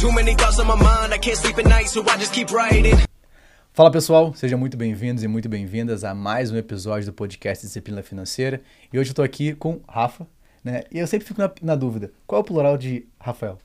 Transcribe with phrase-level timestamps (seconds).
[0.00, 2.52] Too many thoughts on my mind, I can't sleep at night, so I just keep
[2.52, 2.96] writing.
[3.72, 8.00] Fala pessoal, sejam muito bem-vindos e muito bem-vindas a mais um episódio do podcast Disciplina
[8.00, 8.60] Financeira.
[8.92, 10.24] E hoje eu tô aqui com Rafa,
[10.62, 10.84] né?
[10.92, 13.58] E eu sempre fico na, na dúvida, qual é o plural de Rafael?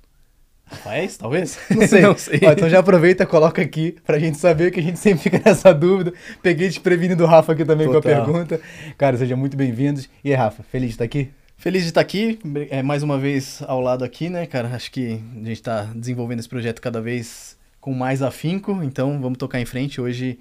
[0.65, 1.59] Rafaéis, talvez?
[1.69, 2.01] Não sei.
[2.01, 2.39] Não sei.
[2.43, 5.71] Ó, então já aproveita, coloca aqui pra gente saber que a gente sempre fica nessa
[5.71, 6.13] dúvida.
[6.41, 8.25] Peguei desprevenido do Rafa aqui também com a Total.
[8.25, 8.59] pergunta.
[8.97, 10.09] Cara, sejam muito bem-vindos.
[10.23, 11.29] E aí, Rafa, feliz de estar aqui?
[11.63, 12.37] Feliz de estar aqui,
[12.69, 14.67] é, mais uma vez ao lado aqui, né, cara?
[14.75, 19.37] Acho que a gente está desenvolvendo esse projeto cada vez com mais afinco, então vamos
[19.37, 20.01] tocar em frente.
[20.01, 20.37] Hoje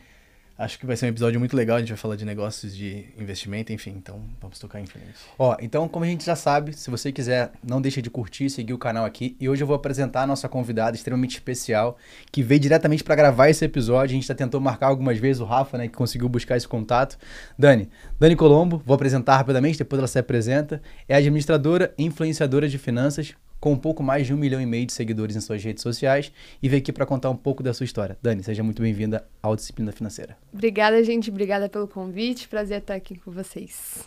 [0.58, 3.06] acho que vai ser um episódio muito legal, a gente vai falar de negócios, de
[3.18, 5.14] investimento, enfim, então vamos tocar em frente.
[5.38, 8.72] Ó, então, como a gente já sabe, se você quiser, não deixa de curtir seguir
[8.72, 9.36] o canal aqui.
[9.40, 11.96] E hoje eu vou apresentar a nossa convidada extremamente especial,
[12.30, 14.14] que veio diretamente para gravar esse episódio.
[14.14, 17.18] A gente já tentou marcar algumas vezes o Rafa, né, que conseguiu buscar esse contato.
[17.58, 17.88] Dani,
[18.18, 20.82] Dani Colombo, vou apresentar rapidamente, depois ela se apresenta.
[21.08, 24.84] É administradora e influenciadora de finanças, com um pouco mais de um milhão e meio
[24.84, 27.84] de seguidores em suas redes sociais e veio aqui para contar um pouco da sua
[27.84, 28.18] história.
[28.20, 30.36] Dani, seja muito bem-vinda ao Disciplina Financeira.
[30.52, 31.30] Obrigada, gente.
[31.30, 32.48] Obrigada pelo convite.
[32.48, 34.04] Prazer estar aqui com vocês.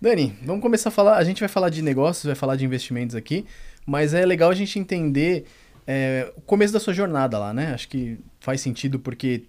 [0.00, 1.18] Dani, vamos começar a falar.
[1.18, 3.44] A gente vai falar de negócios, vai falar de investimentos aqui,
[3.84, 5.44] mas é legal a gente entender
[5.86, 7.74] é, o começo da sua jornada lá, né?
[7.74, 9.42] Acho que faz sentido porque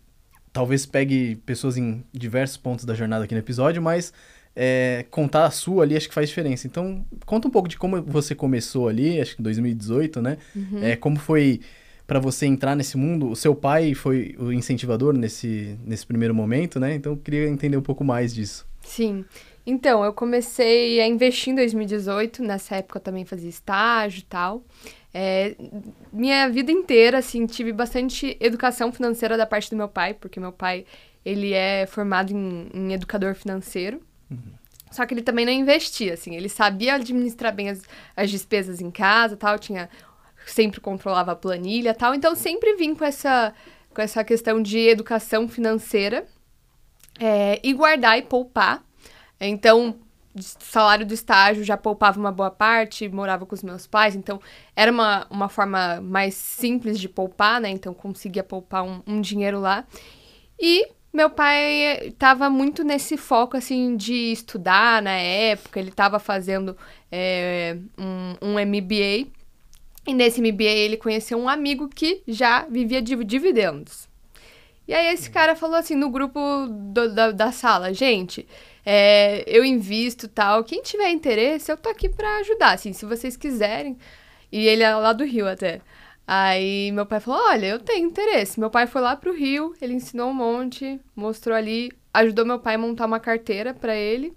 [0.52, 4.12] talvez pegue pessoas em diversos pontos da jornada aqui no episódio, mas
[4.56, 6.68] é, contar a sua ali acho que faz diferença.
[6.68, 10.38] Então, conta um pouco de como você começou ali, acho que em 2018, né?
[10.82, 11.62] É, como foi
[12.06, 13.30] para você entrar nesse mundo?
[13.30, 16.94] O seu pai foi o incentivador nesse, nesse primeiro momento, né?
[16.94, 18.68] Então, eu queria entender um pouco mais disso.
[18.82, 19.26] Sim.
[19.66, 22.44] Então, eu comecei a investir em 2018.
[22.44, 24.64] Nessa época eu também fazia estágio e tal.
[25.14, 25.56] É,
[26.12, 30.52] minha vida inteira, assim, tive bastante educação financeira da parte do meu pai, porque meu
[30.52, 30.86] pai,
[31.24, 34.02] ele é formado em, em educador financeiro.
[34.92, 37.82] Só que ele também não investia, assim, ele sabia administrar bem as,
[38.16, 39.90] as despesas em casa, tal, tinha
[40.46, 42.14] sempre controlava a planilha, tal.
[42.14, 43.54] Então sempre vim com essa
[43.94, 46.26] com essa questão de educação financeira
[47.20, 48.84] é, e guardar e poupar.
[49.40, 49.96] Então,
[50.40, 54.42] salário do estágio já poupava uma boa parte, morava com os meus pais, então
[54.76, 57.70] era uma, uma forma mais simples de poupar, né?
[57.70, 59.86] Então conseguia poupar um, um dinheiro lá.
[60.60, 66.76] E meu pai estava muito nesse foco, assim, de estudar na época, ele estava fazendo
[67.12, 69.28] é, um, um MBA.
[70.06, 74.10] E nesse MBA ele conheceu um amigo que já vivia de dividendos.
[74.88, 78.46] E aí esse cara falou assim no grupo do- da, da sala, gente,
[78.86, 83.38] é, eu invisto tal, quem tiver interesse, eu tô aqui pra ajudar, assim, se vocês
[83.38, 83.98] quiserem.
[84.52, 85.82] E ele é lá do Rio até.
[86.26, 88.60] Aí meu pai falou, olha, eu tenho interesse.
[88.60, 92.76] Meu pai foi lá pro Rio, ele ensinou um monte, mostrou ali, ajudou meu pai
[92.76, 94.34] a montar uma carteira pra ele.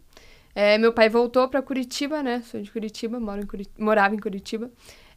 [0.54, 2.42] É, meu pai voltou pra Curitiba, né?
[2.46, 4.70] Sou de Curitiba, moro em Curi- morava em Curitiba.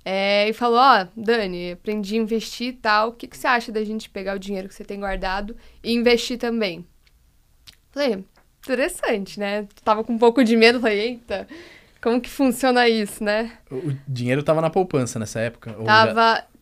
[0.05, 3.09] É, e falou, ó, Dani, aprendi a investir e tal.
[3.09, 5.93] O que, que você acha da gente pegar o dinheiro que você tem guardado e
[5.93, 6.85] investir também?
[7.91, 8.23] Falei,
[8.63, 9.67] interessante, né?
[9.83, 11.47] Tava com um pouco de medo, falei, eita,
[12.01, 13.57] como que funciona isso, né?
[13.71, 15.75] O dinheiro tava na poupança nessa época?
[15.77, 16.11] ou já-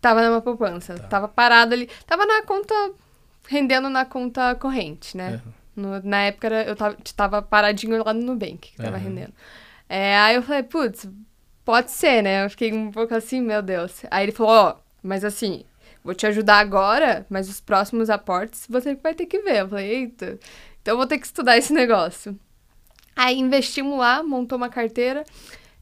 [0.01, 2.73] Tava, numa poupança, tava parado ali, tava na conta,
[3.47, 5.41] rendendo na conta corrente, né?
[5.75, 9.33] No- na época era- eu tava, tava paradinho lá no Nubank, que tava rendendo.
[9.89, 11.07] É, aí eu falei, putz,
[11.65, 12.45] pode ser, né?
[12.45, 14.03] Eu fiquei um pouco assim, meu Deus.
[14.11, 15.63] Aí ele falou, ó, mas assim,
[16.03, 19.61] vou te ajudar agora, mas os próximos aportes você vai ter que ver.
[19.61, 20.39] Eu falei, eita,
[20.81, 22.37] então eu vou ter que estudar esse negócio.
[23.15, 25.23] Aí investimos lá, montou uma carteira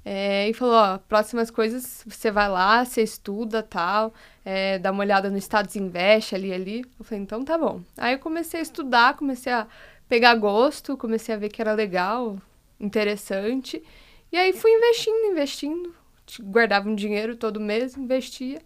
[0.08, 4.14] é, e falou, ó, próximas coisas você vai lá, você estuda, tal,
[4.46, 6.86] é, dá uma olhada no Status Invest ali ali.
[7.00, 7.82] Eu falei, então tá bom.
[7.98, 9.66] Aí eu comecei a estudar, comecei a
[10.08, 12.38] pegar gosto, comecei a ver que era legal,
[12.80, 13.82] interessante.
[14.32, 15.96] E aí fui investindo, investindo,
[16.40, 18.62] guardava um dinheiro todo mês, investia.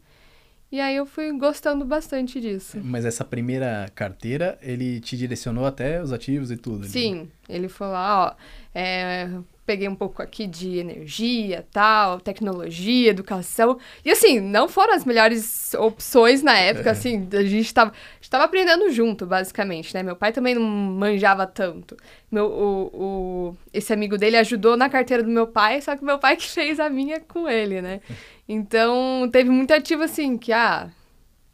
[0.71, 2.79] E aí eu fui gostando bastante disso.
[2.83, 6.85] Mas essa primeira carteira, ele te direcionou até os ativos e tudo?
[6.85, 8.35] Sim, ele falou, ó,
[8.75, 9.27] é,
[9.69, 13.77] peguei um pouco aqui de energia, tal, tecnologia, educação.
[14.03, 18.29] E assim, não foram as melhores opções na época, assim, a gente tava, a gente
[18.31, 20.01] tava aprendendo junto, basicamente, né?
[20.01, 21.95] Meu pai também não manjava tanto.
[22.31, 26.17] Meu, o, o, esse amigo dele ajudou na carteira do meu pai, só que meu
[26.17, 28.01] pai que fez a minha com ele, né?
[28.47, 30.89] Então, teve muito ativo assim, que, ah,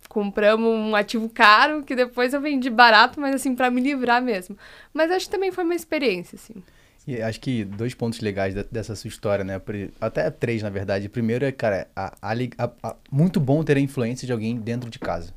[0.07, 4.57] compramos um ativo caro que depois eu vendi barato, mas assim, pra me livrar mesmo.
[4.93, 6.63] Mas acho que também foi uma experiência, assim.
[7.07, 9.61] E acho que dois pontos legais de- dessa sua história, né?
[10.01, 11.07] Até três, na verdade.
[11.07, 12.33] Primeiro é, cara, a- a
[12.83, 15.31] a- muito bom ter a influência de alguém dentro de casa.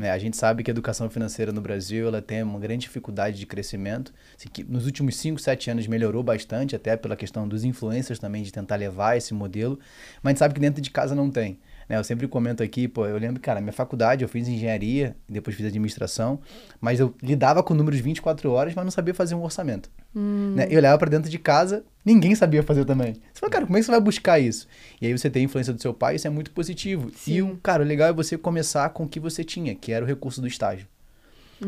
[0.00, 0.10] né?
[0.10, 3.46] A gente sabe que a educação financeira no Brasil ela tem uma grande dificuldade de
[3.46, 4.12] crescimento.
[4.36, 8.42] Assim, que nos últimos 5, 7 anos melhorou bastante, até pela questão dos influencers também,
[8.42, 9.78] de tentar levar esse modelo.
[10.22, 11.56] Mas a gente sabe que dentro de casa não tem.
[11.88, 11.96] Né?
[11.96, 15.66] Eu sempre comento aqui, pô, eu lembro, cara, minha faculdade, eu fiz engenharia, depois fiz
[15.66, 16.40] administração,
[16.80, 19.90] mas eu lidava com números 24 horas, mas não sabia fazer um orçamento.
[20.14, 20.54] Hum.
[20.56, 20.66] Né?
[20.70, 23.14] Eu olhava para dentro de casa, ninguém sabia fazer também.
[23.32, 24.66] Você fala, cara, como é que você vai buscar isso?
[25.00, 27.10] E aí você tem a influência do seu pai, isso é muito positivo.
[27.14, 27.34] Sim.
[27.34, 30.04] E, o, cara, o legal é você começar com o que você tinha, que era
[30.04, 30.86] o recurso do estágio.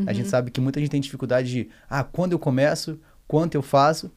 [0.07, 3.63] A gente sabe que muita gente tem dificuldade de, ah, quando eu começo, quanto eu
[3.63, 4.11] faço.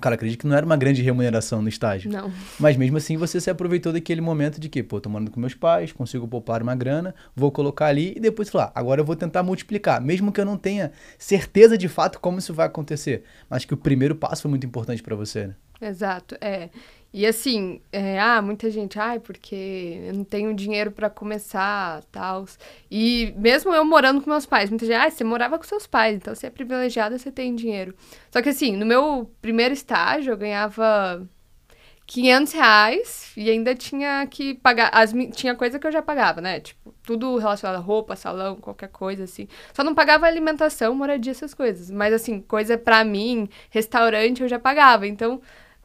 [0.00, 2.10] Cara, acredito que não era uma grande remuneração no estágio.
[2.10, 2.32] Não.
[2.58, 5.54] Mas mesmo assim você se aproveitou daquele momento de que, pô, tô morando com meus
[5.54, 9.42] pais, consigo poupar uma grana, vou colocar ali e depois falar, agora eu vou tentar
[9.42, 13.24] multiplicar, mesmo que eu não tenha certeza de fato como isso vai acontecer.
[13.48, 15.54] Mas que o primeiro passo foi muito importante para você, né?
[15.80, 16.70] Exato, é.
[17.12, 22.44] E assim, é, ah, muita gente, ai, porque eu não tenho dinheiro pra começar, tal.
[22.90, 26.16] E mesmo eu morando com meus pais, muita gente, ah, você morava com seus pais,
[26.16, 27.94] então você é privilegiada, você tem dinheiro.
[28.30, 31.26] Só que assim, no meu primeiro estágio eu ganhava
[32.06, 36.60] 500 reais e ainda tinha que pagar, as, tinha coisa que eu já pagava, né?
[36.60, 39.48] Tipo, tudo relacionado a roupa, salão, qualquer coisa assim.
[39.74, 41.90] Só não pagava alimentação, moradia, essas coisas.
[41.90, 45.40] Mas assim, coisa pra mim, restaurante eu já pagava, então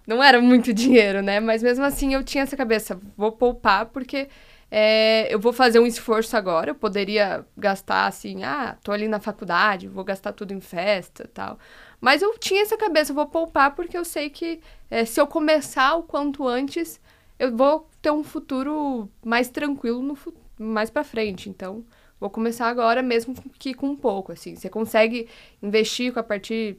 [0.06, 1.40] não era muito dinheiro, né?
[1.40, 4.28] Mas mesmo assim eu tinha essa cabeça, vou poupar porque
[4.70, 6.72] é, eu vou fazer um esforço agora.
[6.72, 11.60] Eu poderia gastar assim, ah, tô ali na faculdade, vou gastar tudo em festa tal.
[12.00, 15.96] Mas eu tinha essa cabeça, vou poupar porque eu sei que é, se eu começar
[15.96, 17.00] o quanto antes,
[17.38, 20.18] eu vou ter um futuro mais tranquilo no
[20.58, 21.50] mais pra frente.
[21.50, 21.84] Então,
[22.20, 24.56] vou começar agora mesmo que com pouco, assim.
[24.56, 25.28] Você consegue
[25.62, 26.78] investir com a partir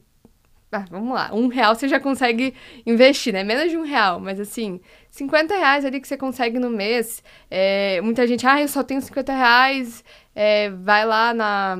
[0.77, 2.53] ah, vamos lá, um real você já consegue
[2.85, 3.43] investir, né?
[3.43, 4.79] Menos de um real, mas assim,
[5.09, 7.23] 50 reais ali que você consegue no mês.
[7.49, 10.03] é, muita gente, ah, eu só tenho 50 reais,
[10.35, 11.77] é, vai lá na.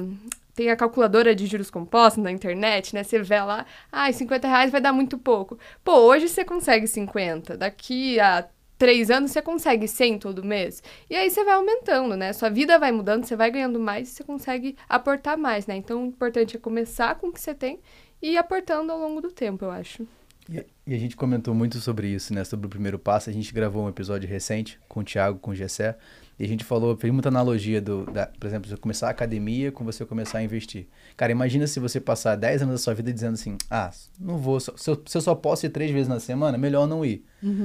[0.56, 3.04] Tem a calculadora de juros compostos na internet, né?
[3.04, 5.57] Você vê lá, ah, 50 reais vai dar muito pouco.
[5.84, 8.48] Pô, hoje você consegue 50, daqui a
[8.78, 10.84] três anos você consegue 100 todo mês.
[11.10, 12.34] E aí você vai aumentando, né?
[12.34, 15.75] Sua vida vai mudando, você vai ganhando mais e você consegue aportar mais, né?
[15.75, 17.80] Então o importante é começar com o que você tem
[18.24, 20.08] e aportando ao longo do tempo, eu acho.
[20.50, 22.44] E, e a gente comentou muito sobre isso, né?
[22.46, 23.30] Sobre o primeiro passo.
[23.30, 25.98] A gente gravou um episódio recente com o Thiago, com o Gessé.
[26.40, 29.72] E a gente falou, fez muita analogia do, da, por exemplo, você começar a academia
[29.72, 30.88] com você começar a investir.
[31.16, 34.60] Cara, imagina se você passar 10 anos da sua vida dizendo assim, ah, não vou,
[34.60, 37.24] se eu, se eu só posso ir três vezes na semana, melhor não ir.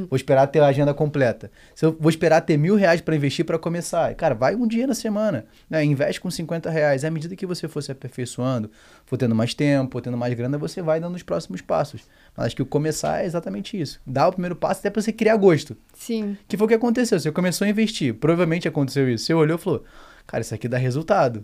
[0.08, 1.50] Vou esperar ter a agenda completa.
[1.74, 4.14] Se eu vou esperar ter mil reais para investir para começar.
[4.14, 5.44] Cara, vai um dia na semana.
[5.70, 5.84] Né?
[5.84, 7.04] Investe com 50 reais.
[7.04, 8.70] À medida que você for se aperfeiçoando,
[9.06, 12.02] for tendo mais tempo, tendo mais grana, você vai dando os próximos passos.
[12.36, 14.00] Mas acho que o começar é exatamente isso.
[14.06, 15.76] Dar o primeiro passo até para você criar gosto.
[15.94, 17.18] Sim, Que foi o que aconteceu.
[17.18, 18.14] Você começou a investir.
[18.14, 19.26] Provavelmente aconteceu isso.
[19.26, 19.84] Você olhou e falou:
[20.28, 21.42] Cara, isso aqui dá resultado.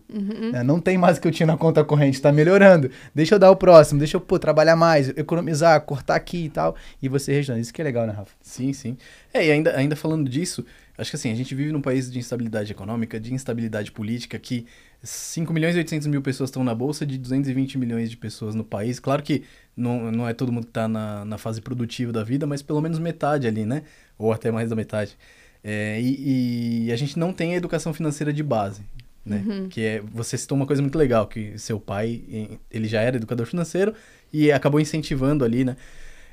[0.53, 0.63] Né?
[0.63, 2.91] Não tem mais o que eu tinha na conta corrente, tá melhorando.
[3.15, 6.77] Deixa eu dar o próximo, deixa eu pô, trabalhar mais, economizar, cortar aqui e tal.
[7.01, 7.59] E você restando.
[7.59, 8.33] Isso que é legal, né, Rafa?
[8.43, 8.99] Sim, sim.
[9.33, 10.67] É, e ainda, ainda falando disso,
[10.99, 14.67] acho que assim, a gente vive num país de instabilidade econômica, de instabilidade política, que
[15.03, 18.65] 5 milhões e 800 mil pessoas estão na bolsa, de 220 milhões de pessoas no
[18.65, 19.01] país.
[19.01, 19.45] Claro que
[19.75, 22.83] não, não é todo mundo que está na, na fase produtiva da vida, mas pelo
[22.83, 23.83] menos metade ali, né?
[24.19, 25.17] Ou até mais da metade.
[25.65, 28.83] É, e, e a gente não tem a educação financeira de base,
[29.25, 29.43] né?
[29.71, 32.23] Que é, você citou uma coisa muito legal, que seu pai,
[32.71, 33.95] ele já era educador financeiro
[34.31, 35.77] e acabou incentivando ali, né?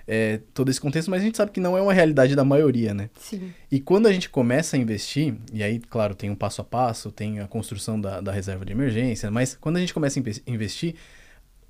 [0.08, 2.94] é, todo esse contexto, mas a gente sabe que não é uma realidade da maioria,
[2.94, 3.10] né?
[3.18, 3.54] sim.
[3.72, 7.12] E quando a gente começa a investir, e aí, claro, tem um passo a passo,
[7.12, 10.42] tem a construção da, da reserva de emergência, mas quando a gente começa a inve-
[10.46, 10.96] investir,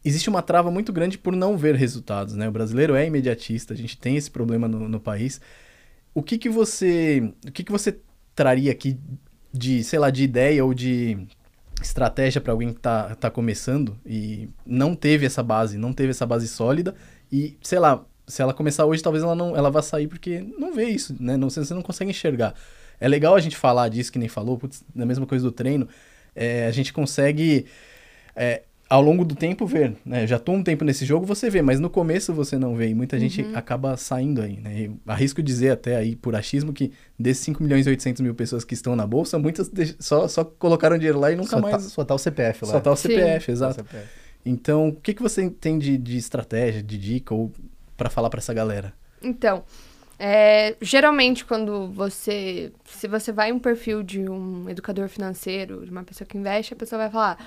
[0.03, 2.48] existe uma trava muito grande por não ver resultados, né?
[2.48, 5.39] O brasileiro é imediatista, a gente tem esse problema no, no país.
[6.13, 8.00] O que que você, o que que você
[8.36, 9.00] traria aqui
[9.53, 11.27] de, sei lá, de ideia ou de
[11.82, 16.25] estratégia para alguém que tá, tá começando e não teve essa base, não teve essa
[16.25, 16.96] base sólida
[17.32, 20.74] e, sei lá, se ela começar hoje, talvez ela não ela vá sair porque não
[20.74, 21.36] vê isso, né?
[21.36, 22.53] Não, você não consegue enxergar.
[23.00, 25.88] É legal a gente falar disso que nem falou, putz, da mesma coisa do treino.
[26.36, 27.65] É, a gente consegue
[28.36, 30.27] é, ao longo do tempo ver, né?
[30.27, 32.89] Já tô um tempo nesse jogo, você vê, mas no começo você não vê.
[32.89, 34.81] E muita gente acaba saindo aí, né?
[34.81, 38.65] E arrisco dizer até aí por achismo que desses 5 milhões e 800 mil pessoas
[38.65, 41.75] que estão na bolsa, muitas só, só colocaram dinheiro lá e nunca só, mais...
[41.75, 42.71] tá, só tá o CPF lá.
[42.74, 43.07] Só tá o Sim.
[43.07, 43.75] CPF, o exato.
[43.75, 44.07] CPF.
[44.45, 47.50] Então, o que, que você tem de, de estratégia, de dica ou
[47.95, 48.93] para falar para essa galera?
[49.24, 49.63] Então,
[50.19, 52.74] é, geralmente quando você.
[52.83, 56.74] Se você vai em um perfil de um educador financeiro, de uma pessoa que investe,
[56.74, 57.38] a pessoa vai falar.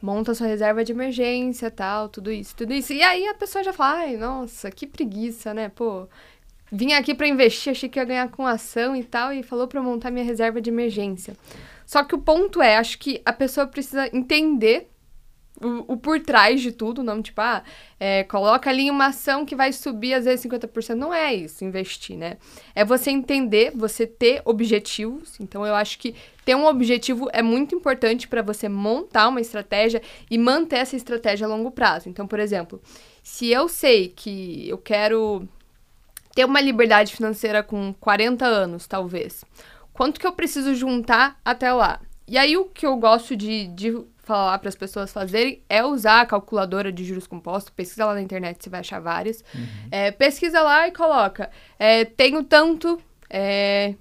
[0.00, 2.92] Monta sua reserva de emergência, tal, tudo isso, tudo isso.
[2.92, 5.68] E aí a pessoa já fala, ai, nossa, que preguiça, né?
[5.68, 6.06] Pô,
[6.70, 9.82] vim aqui pra investir, achei que ia ganhar com ação e tal, e falou eu
[9.82, 11.36] montar minha reserva de emergência.
[11.84, 14.88] Só que o ponto é, acho que a pessoa precisa entender
[15.60, 17.62] o, o por trás de tudo, não tipo, ah,
[17.98, 20.94] é, coloca ali uma ação que vai subir às vezes 50%.
[20.94, 22.36] Não é isso, investir, né?
[22.74, 25.38] É você entender, você ter objetivos.
[25.40, 30.00] Então, eu acho que ter um objetivo é muito importante para você montar uma estratégia
[30.30, 32.08] e manter essa estratégia a longo prazo.
[32.08, 32.80] Então, por exemplo,
[33.22, 35.46] se eu sei que eu quero
[36.34, 39.44] ter uma liberdade financeira com 40 anos, talvez,
[39.92, 42.00] quanto que eu preciso juntar até lá?
[42.28, 43.90] E aí, o que eu gosto de, de
[44.28, 47.72] falar para as pessoas fazerem é usar a calculadora de juros compostos.
[47.74, 49.42] Pesquisa lá na internet, você vai achar várias.
[49.54, 49.88] Uhum.
[49.90, 51.50] É, pesquisa lá e coloca.
[51.78, 53.00] É, tenho tanto.
[53.30, 53.94] É,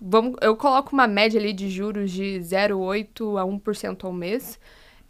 [0.00, 4.58] vamos, eu coloco uma média ali de juros de 0,8% a 1% ao mês.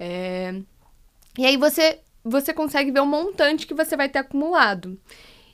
[0.00, 0.54] É,
[1.36, 4.98] e aí você, você consegue ver o montante que você vai ter acumulado.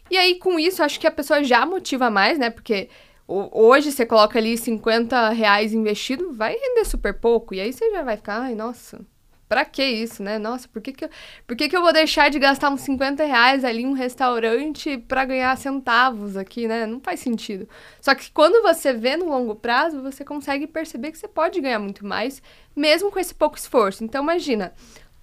[0.09, 2.51] E aí, com isso, acho que a pessoa já motiva mais, né?
[2.51, 2.89] Porque
[3.27, 7.55] Hoje você coloca ali 50 reais investido, vai render super pouco.
[7.55, 9.01] E aí você já vai ficar, ai, nossa,
[9.49, 10.39] pra que isso, né?
[10.39, 11.11] Nossa, por que que, eu,
[11.47, 14.97] por que que eu vou deixar de gastar uns 50 reais ali em um restaurante
[14.97, 16.87] para ganhar centavos aqui, né?
[16.87, 17.69] Não faz sentido.
[18.01, 21.79] Só que quando você vê no longo prazo, você consegue perceber que você pode ganhar
[21.79, 22.43] muito mais,
[22.75, 24.03] mesmo com esse pouco esforço.
[24.03, 24.73] Então, imagina,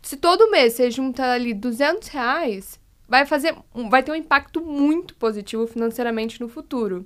[0.01, 3.55] se todo mês você junta ali 200 reais, vai fazer,
[3.89, 7.03] vai ter um impacto muito positivo financeiramente no futuro.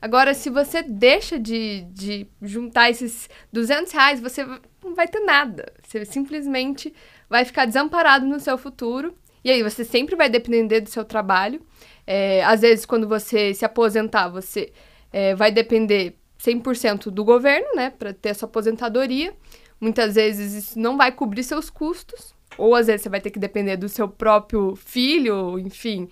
[0.00, 4.44] Agora, se você deixa de, de juntar esses 200 reais, você
[4.84, 5.72] não vai ter nada.
[5.82, 6.92] Você simplesmente
[7.28, 9.14] vai ficar desamparado no seu futuro.
[9.42, 11.60] E aí, você sempre vai depender do seu trabalho.
[12.06, 14.72] É, às vezes, quando você se aposentar, você
[15.12, 19.34] é, vai depender 100% do governo, né, para ter a sua aposentadoria.
[19.80, 23.38] Muitas vezes isso não vai cobrir seus custos, ou às vezes você vai ter que
[23.38, 26.08] depender do seu próprio filho, enfim.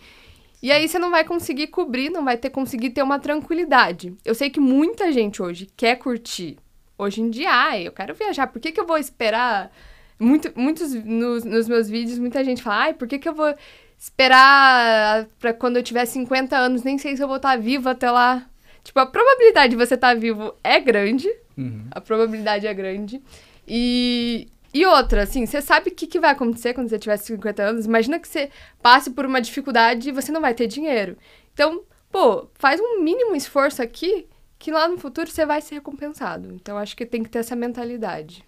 [0.65, 4.17] E aí você não vai conseguir cobrir, não vai ter conseguir ter uma tranquilidade.
[4.25, 6.57] Eu sei que muita gente hoje quer curtir.
[6.97, 8.47] Hoje em dia, ai, eu quero viajar.
[8.47, 9.71] Por que, que eu vou esperar?
[10.19, 13.55] Muito, muitos nos, nos meus vídeos, muita gente fala, ai, por que, que eu vou
[13.99, 16.83] esperar para quando eu tiver 50 anos?
[16.83, 18.47] Nem sei se eu vou estar viva até lá.
[18.83, 21.29] Tipo, a probabilidade de você estar vivo é grande.
[21.59, 21.89] Uhum.
[21.91, 23.21] A probabilidade é grande.
[23.69, 27.63] E, e outra, assim, você sabe o que, que vai acontecer quando você tiver 50
[27.63, 27.87] anos.
[27.87, 28.51] Imagina que você
[28.83, 31.17] passe por uma dificuldade e você não vai ter dinheiro.
[31.53, 34.27] Então, pô, faz um mínimo esforço aqui
[34.59, 36.53] que lá no futuro você vai ser recompensado.
[36.53, 38.45] Então, acho que tem que ter essa mentalidade.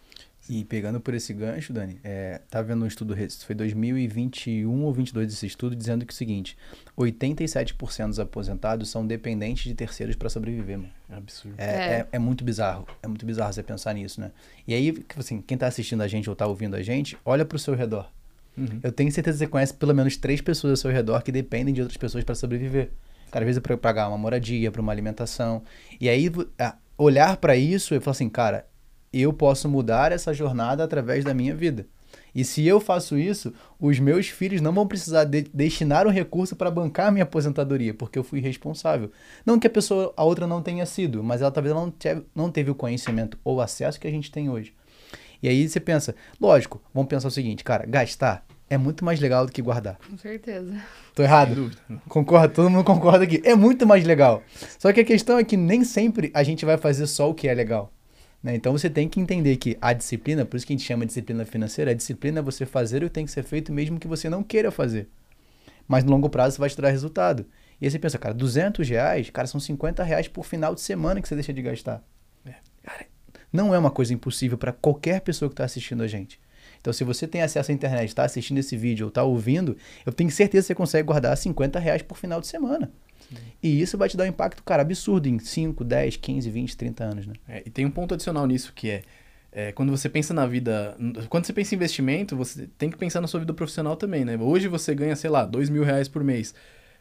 [0.48, 5.32] E pegando por esse gancho, Dani, é, tá vendo um estudo, foi 2021 ou 22
[5.32, 6.56] esse estudo, dizendo que é o seguinte,
[6.96, 10.90] 87% dos aposentados são dependentes de terceiros para sobreviver, mano.
[11.10, 11.54] É absurdo.
[11.58, 11.92] É, é.
[11.92, 14.30] é, é muito bizarro, é muito bizarro você pensar nisso, né?
[14.68, 17.58] E aí, assim, quem tá assistindo a gente ou tá ouvindo a gente, olha pro
[17.58, 18.08] seu redor.
[18.56, 18.80] Uhum.
[18.82, 21.74] Eu tenho certeza que você conhece pelo menos três pessoas ao seu redor que dependem
[21.74, 22.90] de outras pessoas para sobreviver.
[23.30, 25.62] Cara, às vezes é para pagar uma moradia, para uma alimentação.
[26.00, 26.30] E aí,
[26.96, 28.64] olhar para isso e falar assim, cara,
[29.12, 31.86] eu posso mudar essa jornada através da minha vida.
[32.34, 36.54] E se eu faço isso, os meus filhos não vão precisar de destinar um recurso
[36.54, 39.10] para bancar a minha aposentadoria, porque eu fui responsável.
[39.44, 42.50] Não que a pessoa, a outra não tenha sido, mas ela talvez não, teve, não
[42.50, 44.74] teve o conhecimento ou acesso que a gente tem hoje.
[45.42, 49.46] E aí você pensa, lógico, vamos pensar o seguinte, cara, gastar é muito mais legal
[49.46, 49.96] do que guardar.
[50.08, 50.74] Com certeza.
[51.14, 51.70] Tô errado?
[52.08, 52.48] Concorda?
[52.48, 53.40] Todo mundo concorda aqui.
[53.44, 54.42] É muito mais legal.
[54.78, 57.48] Só que a questão é que nem sempre a gente vai fazer só o que
[57.48, 57.92] é legal.
[58.46, 58.54] Né?
[58.54, 61.08] Então você tem que entender que a disciplina, por isso que a gente chama de
[61.08, 64.06] disciplina financeira, a disciplina é você fazer o que tem que ser feito mesmo que
[64.06, 65.08] você não queira fazer.
[65.88, 67.44] Mas no longo prazo vai te dar resultado.
[67.80, 71.20] E aí você pensa, cara, 200 reais, cara, são 50 reais por final de semana
[71.20, 72.04] que você deixa de gastar.
[72.44, 72.54] É.
[72.84, 73.06] Cara,
[73.52, 76.38] não é uma coisa impossível para qualquer pessoa que está assistindo a gente.
[76.80, 80.12] Então, se você tem acesso à internet, está assistindo esse vídeo ou está ouvindo, eu
[80.12, 82.92] tenho certeza que você consegue guardar 50 reais por final de semana.
[83.62, 87.04] E isso vai te dar um impacto, cara, absurdo em 5, 10, 15, 20, 30
[87.04, 87.34] anos, né?
[87.48, 89.02] É, e tem um ponto adicional nisso que é,
[89.52, 90.96] é, quando você pensa na vida.
[91.28, 94.36] Quando você pensa em investimento, você tem que pensar na sua vida profissional também, né?
[94.36, 96.54] Hoje você ganha, sei lá, 2 mil reais por mês.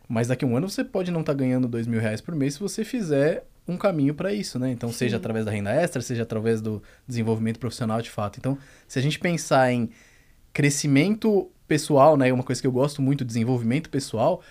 [0.07, 2.35] Mas daqui a um ano você pode não estar tá ganhando 2 mil reais por
[2.35, 4.71] mês se você fizer um caminho para isso, né?
[4.71, 4.99] Então, Sim.
[4.99, 8.37] seja através da renda extra, seja através do desenvolvimento profissional de fato.
[8.37, 9.89] Então, se a gente pensar em
[10.53, 12.31] crescimento pessoal, né?
[12.31, 14.41] Uma coisa que eu gosto muito, desenvolvimento pessoal,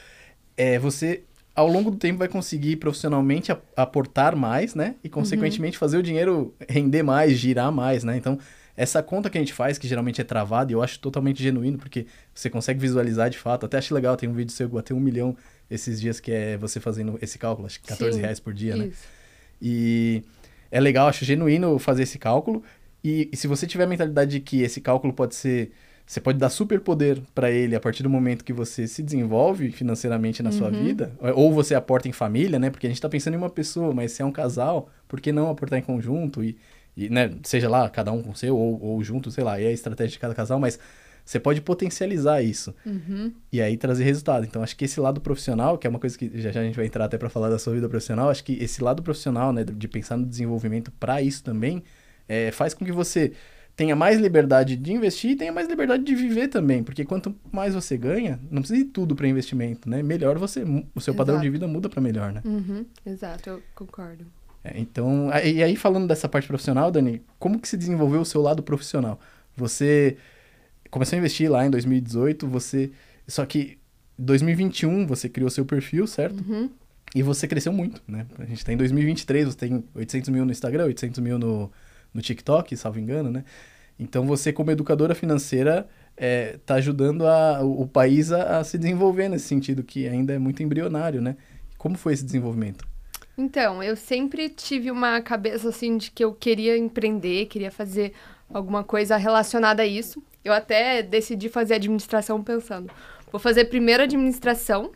[0.56, 1.22] é você
[1.54, 4.96] ao longo do tempo vai conseguir profissionalmente aportar mais, né?
[5.04, 5.80] E consequentemente uhum.
[5.80, 8.16] fazer o dinheiro render mais, girar mais, né?
[8.16, 8.38] Então,
[8.76, 11.78] essa conta que a gente faz, que geralmente é travada, e eu acho totalmente genuíno,
[11.78, 13.66] porque você consegue visualizar de fato.
[13.66, 15.37] Até acho legal, tem um vídeo seu que bateu um milhão
[15.70, 18.75] esses dias, que é você fazendo esse cálculo, acho que 14 Sim, reais por dia,
[18.75, 18.87] né?
[18.87, 19.02] isso.
[19.02, 19.08] né?
[19.62, 20.23] E
[20.73, 22.64] é legal, acho genuíno fazer esse cálculo.
[23.02, 25.70] E, e se você tiver a mentalidade de que esse cálculo pode ser
[26.06, 29.70] você pode dar super poder para ele a partir do momento que você se desenvolve
[29.70, 30.58] financeiramente na uhum.
[30.58, 32.68] sua vida, ou você aporta em família, né?
[32.68, 35.32] Porque a gente está pensando em uma pessoa, mas se é um casal, por que
[35.32, 36.58] não aportar em conjunto e,
[36.94, 39.66] e né, seja lá cada um com o seu ou, ou junto, sei lá, é
[39.66, 40.78] a estratégia de cada casal, mas
[41.25, 42.75] você pode potencializar isso.
[42.84, 43.32] Uhum.
[43.50, 44.44] E aí trazer resultado.
[44.44, 46.76] Então, acho que esse lado profissional, que é uma coisa que já, já a gente
[46.76, 49.64] vai entrar até para falar da sua vida profissional, acho que esse lado profissional, né,
[49.64, 51.82] de pensar no desenvolvimento para isso também,
[52.28, 53.32] é, faz com que você
[53.76, 56.82] tenha mais liberdade de investir e tenha mais liberdade de viver também.
[56.82, 60.02] Porque quanto mais você ganha, não precisa ir tudo para investimento, né?
[60.02, 60.64] Melhor você,
[60.94, 61.44] o seu padrão Exato.
[61.44, 62.40] de vida muda para melhor, né?
[62.44, 62.86] Uhum.
[63.04, 64.24] Exato, eu concordo.
[64.62, 68.40] É, então, e aí falando dessa parte profissional, Dani, como que se desenvolveu o seu
[68.40, 69.20] lado profissional?
[69.56, 70.16] Você
[70.90, 72.90] começou a investir lá em 2018, você
[73.26, 73.78] só que
[74.18, 76.42] em 2021 você criou seu perfil, certo?
[76.48, 76.70] Uhum.
[77.14, 78.26] E você cresceu muito, né?
[78.38, 81.70] A gente tá em 2023, você tem 800 mil no Instagram, 800 mil no,
[82.14, 83.44] no TikTok, salvo engano, né?
[83.99, 89.28] Então você, como educadora financeira, é, tá ajudando a, o, país a, a se desenvolver
[89.28, 91.37] nesse sentido, que ainda é muito embrionário, né?
[91.76, 92.87] Como foi esse desenvolvimento?
[93.37, 98.12] Então, eu sempre tive uma cabeça assim de que eu queria empreender, queria fazer
[98.52, 100.23] alguma coisa relacionada a isso.
[100.44, 102.90] Eu até decidi fazer administração pensando,
[103.33, 104.92] vou fazer primeiro administração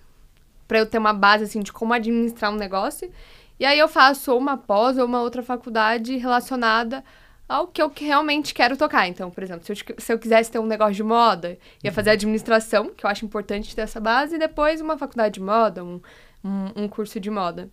[0.68, 3.10] para eu ter uma base assim de como administrar um negócio,
[3.58, 7.04] e aí eu faço ou uma pós ou uma outra faculdade relacionada
[7.48, 9.08] ao que eu realmente quero tocar.
[9.08, 12.10] Então, por exemplo, se eu, se eu quisesse ter um negócio de moda, ia fazer
[12.10, 16.00] administração, que eu acho importante ter essa base, e depois uma faculdade de moda, um,
[16.44, 17.70] um, um curso de moda.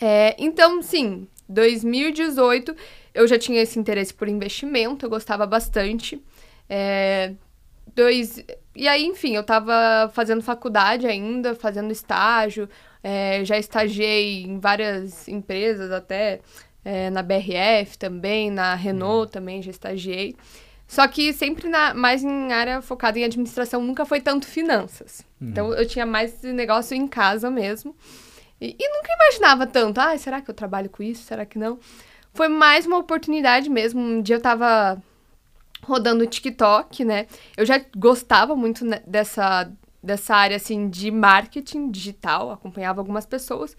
[0.00, 2.74] É, então, sim, 2018
[3.14, 6.22] eu já tinha esse interesse por investimento, eu gostava bastante.
[6.68, 7.34] É,
[7.94, 8.42] dois,
[8.74, 12.68] e aí, enfim, eu tava fazendo faculdade ainda, fazendo estágio,
[13.02, 16.40] é, já estagiei em várias empresas, até
[16.84, 20.36] é, na BRF também, na Renault também já estagiei.
[20.86, 25.24] Só que sempre na, mais em área focada em administração, nunca foi tanto finanças.
[25.40, 27.94] Então eu tinha mais esse negócio em casa mesmo.
[28.60, 31.22] E, e nunca imaginava tanto, ah, será que eu trabalho com isso?
[31.24, 31.78] Será que não?
[32.32, 34.00] Foi mais uma oportunidade mesmo.
[34.00, 35.00] Um dia eu tava
[35.82, 37.26] rodando o TikTok, né?
[37.56, 39.70] Eu já gostava muito né, dessa,
[40.08, 43.76] dessa área, assim, de marketing digital, acompanhava algumas pessoas,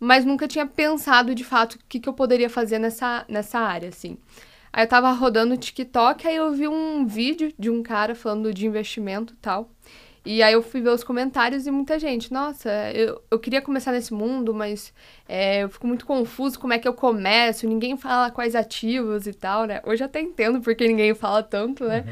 [0.00, 3.90] mas nunca tinha pensado, de fato, o que, que eu poderia fazer nessa, nessa área,
[3.90, 4.18] assim.
[4.72, 8.52] Aí eu tava rodando o TikTok, aí eu vi um vídeo de um cara falando
[8.52, 9.70] de investimento e tal.
[10.24, 13.92] E aí eu fui ver os comentários e muita gente, nossa, eu, eu queria começar
[13.92, 14.92] nesse mundo, mas
[15.28, 19.32] é, eu fico muito confuso como é que eu começo, ninguém fala quais ativos e
[19.32, 19.80] tal, né?
[19.84, 22.04] Hoje eu até entendo porque ninguém fala tanto, né?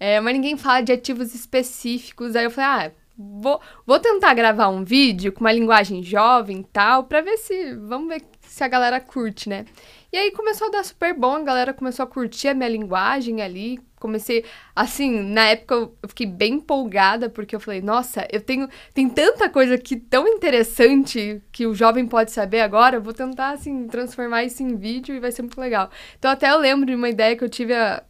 [0.00, 2.36] É, mas ninguém fala de ativos específicos.
[2.36, 6.64] Aí eu falei, ah, vou, vou tentar gravar um vídeo com uma linguagem jovem e
[6.64, 7.74] tal, pra ver se.
[7.74, 9.64] Vamos ver se a galera curte, né?
[10.12, 13.42] E aí começou a dar super bom, a galera começou a curtir a minha linguagem
[13.42, 13.78] ali.
[14.00, 18.68] Comecei, assim, na época eu fiquei bem empolgada, porque eu falei, nossa, eu tenho.
[18.94, 23.50] Tem tanta coisa aqui tão interessante que o jovem pode saber agora, eu vou tentar,
[23.50, 25.90] assim, transformar isso em vídeo e vai ser muito legal.
[26.18, 27.74] Então até eu lembro de uma ideia que eu tive.
[27.74, 28.02] A,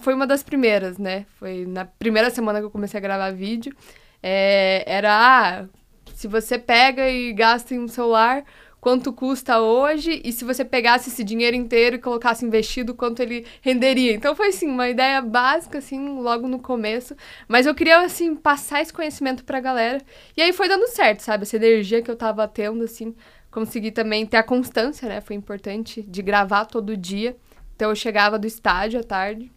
[0.00, 1.24] foi uma das primeiras, né?
[1.38, 3.74] Foi na primeira semana que eu comecei a gravar vídeo.
[4.22, 5.66] É, era, ah,
[6.14, 8.44] se você pega e gasta em um celular,
[8.80, 10.20] quanto custa hoje?
[10.24, 14.12] E se você pegasse esse dinheiro inteiro e colocasse investido, quanto ele renderia?
[14.12, 17.14] Então foi, assim, uma ideia básica, assim, logo no começo.
[17.46, 20.00] Mas eu queria, assim, passar esse conhecimento pra galera.
[20.36, 21.42] E aí foi dando certo, sabe?
[21.44, 23.14] Essa energia que eu tava tendo, assim,
[23.50, 25.20] consegui também ter a constância, né?
[25.20, 27.36] Foi importante de gravar todo dia.
[27.76, 29.52] Então eu chegava do estádio à tarde,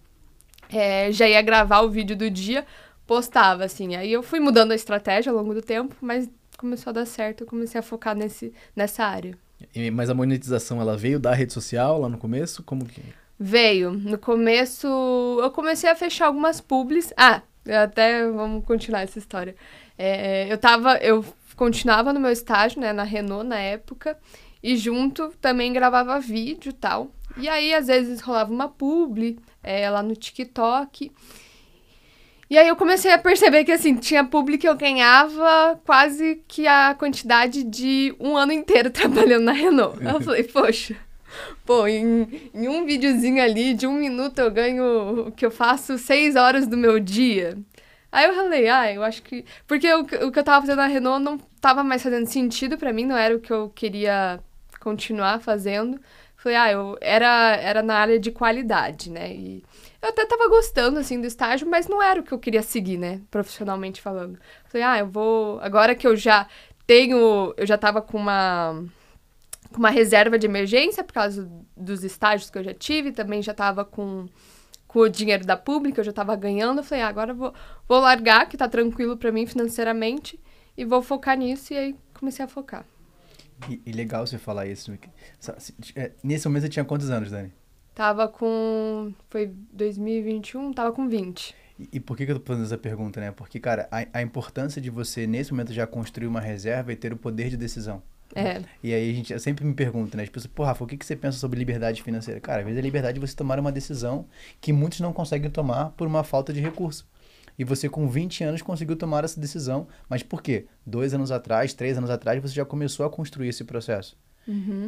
[0.70, 2.66] é, já ia gravar o vídeo do dia,
[3.12, 3.94] postava, assim.
[3.98, 7.42] Aí eu fui mudando a estratégia ao longo do tempo, mas começou a dar certo,
[7.42, 9.38] eu comecei a focar nesse, nessa área.
[9.76, 12.64] E- mas a monetização, ela veio da rede social lá no começo?
[12.64, 13.02] Como que...
[13.38, 13.92] Veio.
[13.92, 17.14] No começo, eu comecei a fechar algumas publis.
[17.18, 17.42] Ah,
[17.84, 19.58] até vamos continuar essa história.
[19.98, 21.26] É, eu tava, eu
[21.58, 24.18] continuava no meu estágio, né, na Renault na época,
[24.64, 27.12] e junto também gravava vídeo e tal.
[27.36, 31.12] E aí, às vezes, rolava uma publi é, lá no TikTok.
[32.52, 36.68] E aí eu comecei a perceber que, assim, tinha publi que eu ganhava quase que
[36.68, 39.98] a quantidade de um ano inteiro trabalhando na Renault.
[40.04, 40.98] Eu falei, poxa,
[41.66, 45.98] pô, em, em um videozinho ali de um minuto eu ganho o que eu faço
[45.98, 47.58] seis horas do meu dia.
[48.12, 49.46] Aí eu falei, ah, eu acho que.
[49.66, 52.78] Porque o, que- o que eu tava fazendo na Renault não tava mais fazendo sentido
[52.78, 54.42] pra mim, não era o que eu queria
[54.82, 55.98] continuar fazendo.
[56.36, 59.32] Falei, ah, eu era, era na área de qualidade, né?
[59.34, 59.64] E
[60.02, 62.98] eu até tava gostando, assim, do estágio, mas não era o que eu queria seguir,
[62.98, 63.22] né?
[63.30, 64.40] Profissionalmente falando.
[64.66, 65.60] Falei, ah, eu vou.
[65.62, 66.48] Agora que eu já
[66.88, 67.54] tenho.
[67.58, 68.84] Eu já tava com uma.
[69.72, 73.54] Com uma reserva de emergência por causa dos estágios que eu já tive, também já
[73.54, 74.28] tava com,
[74.88, 76.84] com o dinheiro da pública, eu já tava ganhando.
[76.84, 77.54] Falei, ah, agora vou,
[77.88, 80.38] vou largar, que tá tranquilo pra mim financeiramente,
[80.78, 81.74] e vou focar nisso.
[81.74, 82.86] E aí comecei a focar.
[83.70, 84.92] E, e legal você falar isso.
[85.40, 87.54] Se- é, Nesse momento você tinha quantos anos, Dani?
[88.02, 89.14] Tava com.
[89.30, 91.56] Foi 2021, tava com 20.
[91.78, 93.30] E, e por que, que eu tô fazendo essa pergunta, né?
[93.30, 97.14] Porque, cara, a, a importância de você, nesse momento, já construir uma reserva e ter
[97.14, 98.02] o poder de decisão.
[98.34, 98.60] É.
[98.82, 100.24] E aí a gente eu sempre me pergunta, né?
[100.24, 102.40] As pessoas, pô, Rafa, o que, que você pensa sobre liberdade financeira?
[102.40, 104.26] Cara, às vezes é liberdade de você tomar uma decisão
[104.60, 107.08] que muitos não conseguem tomar por uma falta de recurso.
[107.56, 109.88] E você, com 20 anos, conseguiu tomar essa decisão.
[110.10, 110.66] Mas por quê?
[110.84, 114.18] Dois anos atrás, três anos atrás, você já começou a construir esse processo.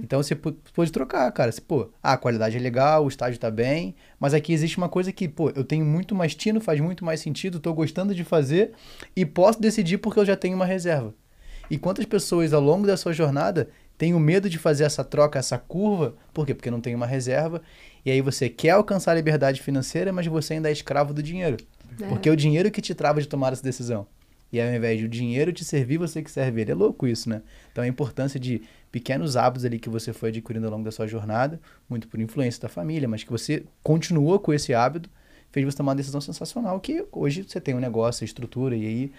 [0.03, 1.51] Então você pode trocar, cara.
[1.51, 4.89] Você, pô, ah, a qualidade é legal, o estágio tá bem, mas aqui existe uma
[4.89, 8.23] coisa que, pô, eu tenho muito mais tino, faz muito mais sentido, tô gostando de
[8.23, 8.71] fazer
[9.15, 11.13] e posso decidir porque eu já tenho uma reserva.
[11.69, 15.39] E quantas pessoas ao longo da sua jornada têm o medo de fazer essa troca,
[15.39, 16.15] essa curva?
[16.33, 16.53] Por quê?
[16.53, 17.61] Porque não tem uma reserva.
[18.05, 21.57] E aí você quer alcançar a liberdade financeira, mas você ainda é escravo do dinheiro.
[22.01, 22.07] É.
[22.07, 24.05] Porque é o dinheiro que te trava de tomar essa decisão.
[24.53, 26.71] E ao invés de o dinheiro te servir, você que serve ele.
[26.71, 27.41] É louco isso, né?
[27.71, 28.61] Então a importância de
[28.91, 32.61] pequenos hábitos ali que você foi adquirindo ao longo da sua jornada, muito por influência
[32.61, 35.09] da família, mas que você continuou com esse hábito,
[35.51, 39.11] fez você tomar uma decisão sensacional, que hoje você tem um negócio, estrutura, e aí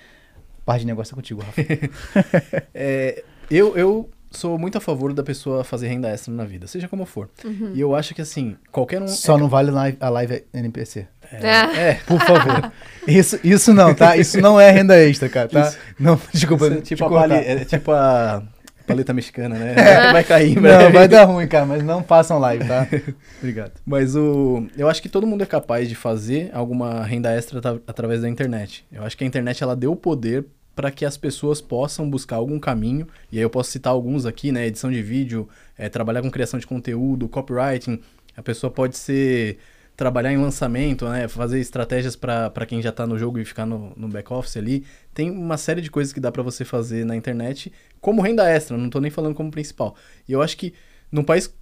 [0.65, 1.63] parte de negócio é contigo, Rafa.
[2.73, 6.89] É, eu, eu sou muito a favor da pessoa fazer renda extra na vida, seja
[6.89, 7.29] como for.
[7.73, 9.09] E eu acho que, assim, qualquer um...
[9.09, 11.07] Só não vale live- a live NPC.
[11.33, 11.47] É.
[11.91, 12.71] É, Por favor.
[13.09, 14.17] Isso, isso não, tá?
[14.17, 15.69] Isso não é renda extra, cara, tá?
[15.69, 15.79] Isso.
[15.99, 18.43] Não, desculpa, Isso é te tipo, a pali- é tipo a
[18.87, 19.75] paleta mexicana, né?
[20.13, 20.85] Vai cair breve.
[20.85, 22.87] Não, vai dar ruim, cara, mas não façam live, tá?
[23.41, 23.73] Obrigado.
[23.85, 27.81] Mas o, eu acho que todo mundo é capaz de fazer alguma renda extra atra-
[27.87, 28.85] através da internet.
[28.93, 30.45] Eu acho que a internet ela deu poder
[30.75, 33.07] para que as pessoas possam buscar algum caminho.
[33.31, 34.67] E aí eu posso citar alguns aqui, né?
[34.67, 38.01] Edição de vídeo, eh, trabalhar com criação de conteúdo, copywriting.
[38.37, 39.59] A pessoa pode ser
[39.97, 41.29] trabalhar em lançamento, né?
[41.29, 44.85] Fazer estratégias para quem já tá no jogo e ficar no, no back office ali.
[45.13, 48.77] Tem uma série de coisas que dá para você fazer na internet como renda extra,
[48.77, 49.95] não tô nem falando como principal.
[50.29, 50.75] E eu acho que
[51.11, 51.55] num país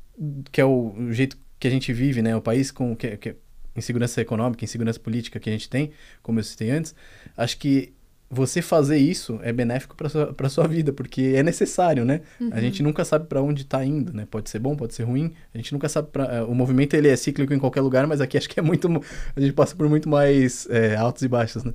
[0.51, 2.35] que é o, jeito que a gente vive, né?
[2.35, 3.37] O país com que, que
[3.77, 6.95] insegurança econômica, insegurança política que a gente tem, como eu citei antes,
[7.37, 7.93] acho que
[8.35, 12.23] você fazer isso é benéfico para sua, pra sua vida, porque é necessário, né?
[12.51, 14.27] A gente nunca sabe para onde tá indo, né?
[14.31, 15.35] Pode ser bom, pode ser ruim.
[15.55, 18.23] A gente nunca sabe pra, eh, o movimento ele é cíclico em qualquer lugar, mas
[18.23, 18.89] aqui acho que é muito
[19.37, 21.75] a gente passa por muito mais eh, altos e baixos, né?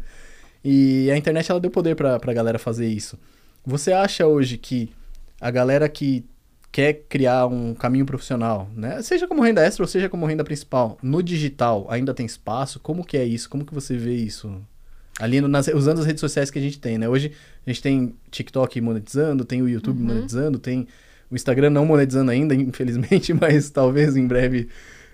[0.66, 3.20] E a internet ela deu poder pra, pra galera fazer isso.
[3.64, 4.90] Você acha hoje que
[5.40, 6.26] a galera que
[6.72, 9.00] quer criar um caminho profissional, né?
[9.04, 12.80] Seja como renda extra ou seja como renda principal, no digital ainda tem espaço?
[12.80, 13.48] Como que é isso?
[13.48, 14.60] Como que você vê isso?
[15.20, 17.08] Ali no- nas- usando as redes sociais que a gente tem, né?
[17.10, 17.32] Hoje
[17.66, 20.88] a gente tem TikTok monetizando, tem o YouTube monetizando, tem
[21.32, 24.70] o Instagram não monetizando ainda, infelizmente, mas talvez em breve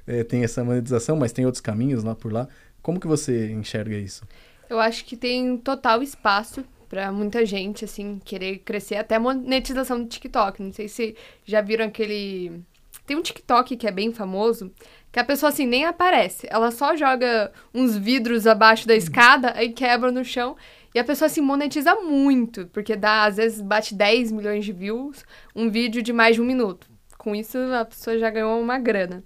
[0.06, 2.48] eh, tenha essa monetização, mas tem outros caminhos lá por lá.
[2.82, 4.24] Como que você enxerga isso?
[4.70, 8.96] Eu acho que tem total espaço pra muita gente, assim, querer crescer.
[8.96, 10.62] Até a monetização do TikTok.
[10.62, 12.62] Não sei se já viram aquele.
[13.06, 14.72] Tem um TikTok que é bem famoso,
[15.14, 16.48] que a pessoa, assim, nem aparece.
[16.50, 20.58] Ela só joga uns vidros abaixo da escada, aí quebra no chão.
[20.92, 25.24] E a pessoa, assim, monetiza muito, porque dá, às vezes, bate 10 milhões de views,
[25.56, 26.88] um vídeo de mais de um minuto.
[27.16, 29.24] Com isso, a pessoa já ganhou uma grana.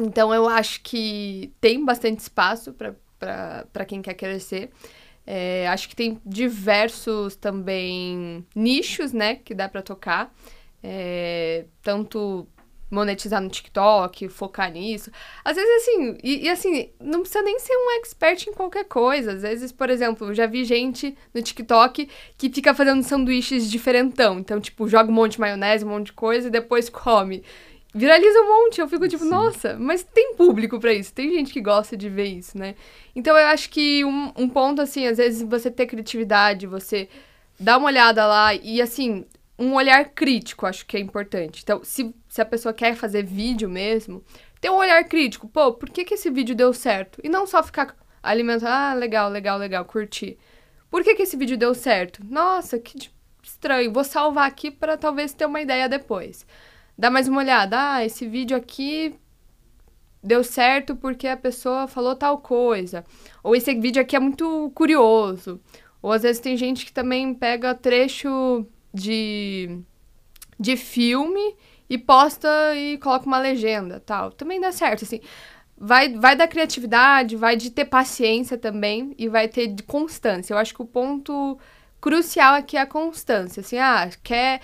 [0.00, 4.70] Então, eu acho que tem bastante espaço para quem quer crescer.
[5.26, 10.32] É, acho que tem diversos também nichos, né, que dá para tocar.
[10.84, 12.46] É, tanto
[12.90, 15.10] monetizar no TikTok, focar nisso.
[15.44, 19.32] Às vezes, assim, e, e, assim, não precisa nem ser um expert em qualquer coisa.
[19.32, 24.38] Às vezes, por exemplo, eu já vi gente no TikTok que fica fazendo sanduíches diferentão.
[24.38, 27.44] Então, tipo, joga um monte de maionese, um monte de coisa e depois come.
[27.92, 29.30] Viraliza um monte, eu fico tipo, Sim.
[29.30, 32.76] nossa, mas tem público pra isso, tem gente que gosta de ver isso, né?
[33.16, 37.08] Então eu acho que um, um ponto, assim, às vezes você ter criatividade, você
[37.58, 39.26] dá uma olhada lá e, assim,
[39.60, 41.60] um olhar crítico, acho que é importante.
[41.62, 44.24] Então, se, se a pessoa quer fazer vídeo mesmo,
[44.58, 45.46] ter um olhar crítico.
[45.46, 47.20] Pô, por que, que esse vídeo deu certo?
[47.22, 50.38] E não só ficar alimentando, ah, legal, legal, legal, curti.
[50.90, 52.24] Por que, que esse vídeo deu certo?
[52.24, 53.10] Nossa, que
[53.42, 53.92] estranho.
[53.92, 56.46] Vou salvar aqui para talvez ter uma ideia depois.
[56.96, 57.96] Dá mais uma olhada.
[57.96, 59.14] Ah, esse vídeo aqui
[60.22, 63.04] deu certo porque a pessoa falou tal coisa.
[63.42, 65.60] Ou esse vídeo aqui é muito curioso.
[66.00, 69.80] Ou às vezes tem gente que também pega trecho de,
[70.58, 71.56] de filme
[71.88, 74.30] e posta e coloca uma legenda, tal.
[74.30, 75.20] Também dá certo, assim.
[75.76, 80.52] Vai, vai da criatividade, vai de ter paciência também e vai ter de constância.
[80.52, 81.58] Eu acho que o ponto
[82.00, 83.60] crucial aqui é a constância.
[83.60, 84.60] Assim, ah, quer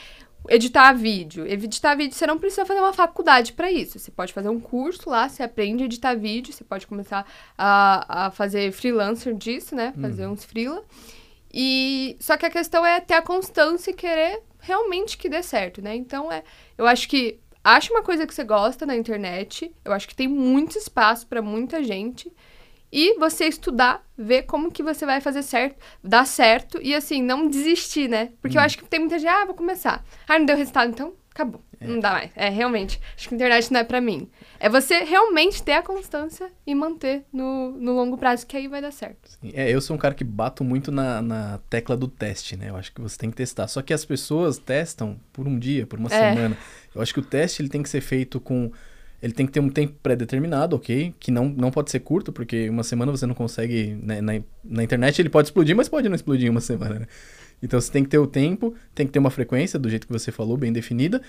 [0.49, 1.47] editar vídeo.
[1.47, 3.99] Editar vídeo, você não precisa fazer uma faculdade para isso.
[3.99, 8.27] Você pode fazer um curso lá, você aprende a editar vídeo, você pode começar a,
[8.27, 9.93] a fazer freelancer disso, né?
[10.01, 10.85] Fazer uns freela.
[11.59, 15.81] E só que a questão é ter a constância e querer realmente que dê certo,
[15.81, 15.97] né?
[15.97, 16.42] Então é,
[16.77, 19.75] eu acho que acha uma coisa que você gosta na internet.
[19.83, 22.31] Eu acho que tem muito espaço para muita gente.
[22.92, 27.49] e você estudar, ver como que você vai fazer certo, dar certo e assim, não
[27.49, 28.33] desistir, né?
[28.40, 30.05] Porque eu acho que tem muita gente, ah, vou começar.
[30.29, 31.61] Ah, não deu resultado, então acabou.
[31.81, 32.31] Não dá mais.
[32.35, 33.01] É, realmente.
[33.17, 34.29] Acho que a internet não é pra mim.
[34.59, 38.81] É você realmente ter a constância e manter no, no longo prazo, que aí vai
[38.81, 39.31] dar certo.
[39.53, 42.71] É, eu sou um cara que bato muito na, na tecla do teste, né?
[42.71, 43.69] Eu acho que você tem que testar.
[43.69, 46.35] Só que as pessoas testam por um dia, por uma É.
[46.35, 46.57] semana.
[46.95, 48.71] Eu acho que o teste ele tem que ser feito com.
[49.23, 51.15] Ele tem que ter um tempo pré-determinado, ok?
[51.19, 53.99] Que não, não pode ser curto, porque uma semana você não consegue.
[54.03, 57.07] né, Na, na internet ele pode explodir, mas pode não explodir em uma semana, né?
[57.62, 60.12] Então você tem que ter o tempo, tem que ter uma frequência, do jeito que
[60.12, 61.23] você falou, bem definida.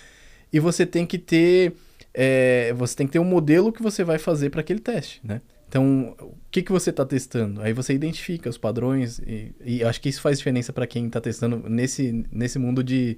[0.51, 1.73] E você tem que ter.
[2.13, 5.41] é, você tem que ter um modelo que você vai fazer para aquele teste, né?
[5.69, 7.61] Então, o que, que você está testando?
[7.61, 11.19] Aí você identifica os padrões e, e acho que isso faz diferença para quem está
[11.19, 13.17] testando nesse, nesse mundo de,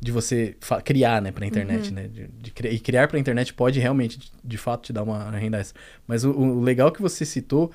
[0.00, 2.08] de você criar, né, para internet, né?
[2.08, 5.30] De, de cri- e criar para internet pode realmente, de, de fato, te dar uma
[5.32, 5.78] renda extra.
[6.06, 7.70] Mas o, o legal que você citou,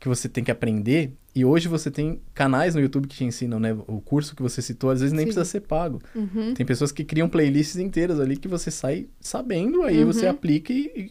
[0.00, 3.60] que você tem que aprender, e hoje você tem canais no YouTube que te ensinam,
[3.60, 3.72] né?
[3.86, 5.24] O curso que você citou, às vezes nem Sim.
[5.26, 6.00] precisa ser pago.
[6.14, 6.54] Uhum.
[6.54, 10.30] Tem pessoas que criam playlists inteiras ali que você sai sabendo, aí você Uhum.
[10.32, 11.10] aplica e, e,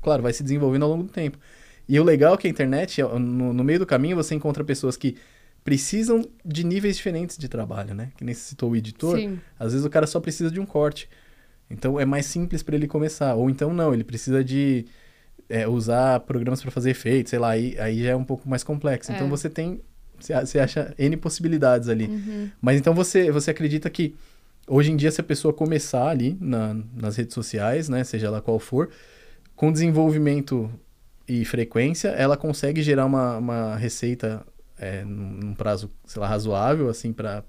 [0.00, 1.38] claro, vai se desenvolvendo ao longo do tempo.
[1.86, 4.64] E o legal é que a internet, é, no, no meio do caminho, você encontra
[4.64, 5.16] pessoas que
[5.62, 8.10] precisam de níveis diferentes de trabalho, né?
[8.16, 9.18] Que nem você citou o editor.
[9.18, 9.38] Sim.
[9.58, 11.08] Às vezes o cara só precisa de um corte.
[11.68, 13.34] Então é mais simples para ele começar.
[13.34, 14.86] Ou então não, ele precisa de
[15.50, 18.62] é, usar programas para fazer efeitos, sei lá, aí, aí já é um pouco mais
[18.64, 19.12] complexo.
[19.12, 19.30] Então É.
[19.30, 19.80] você tem.
[20.18, 22.04] Você acha N possibilidades ali.
[22.06, 22.50] Uhum.
[22.60, 24.14] Mas então você, você acredita que
[24.68, 28.40] hoje em dia, se a pessoa começar ali na- nas redes sociais, né, seja lá
[28.42, 28.90] qual for,
[29.56, 30.70] com desenvolvimento
[31.26, 34.44] e frequência, ela consegue gerar uma, uma receita
[34.78, 37.42] é, num, num prazo, sei lá, razoável, assim, para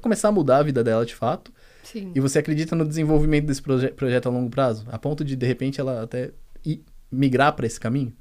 [0.00, 1.52] começar a mudar a vida dela de fato.
[1.82, 2.12] Sim.
[2.14, 4.84] E você acredita no desenvolvimento desse proje projeto a longo prazo?
[4.90, 6.30] A ponto de, de repente, ela até
[6.64, 8.12] ir, migrar para esse caminho?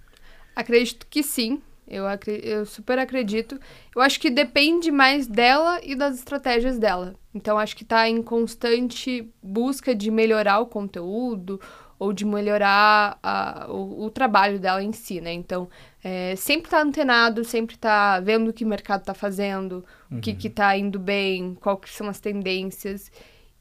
[0.56, 1.62] Acredito que sim.
[1.88, 2.06] Eu,
[2.44, 3.60] eu super acredito.
[3.96, 7.14] Eu acho que depende mais dela e das estratégias dela.
[7.34, 11.60] Então, acho que tá em constante busca de melhorar o conteúdo
[12.00, 15.32] ou de melhorar a- o, o trabalho dela em si, né?
[15.32, 15.70] Então,
[16.04, 20.34] é, sempre tá antenado, sempre tá vendo o que o mercado tá fazendo, o que
[20.34, 23.12] que tá indo bem, que são as tendências.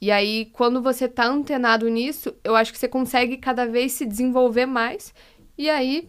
[0.04, 4.04] E aí, quando você tá antenado nisso, eu acho que você consegue cada vez se
[4.04, 5.14] desenvolver mais.
[5.56, 6.06] E aí,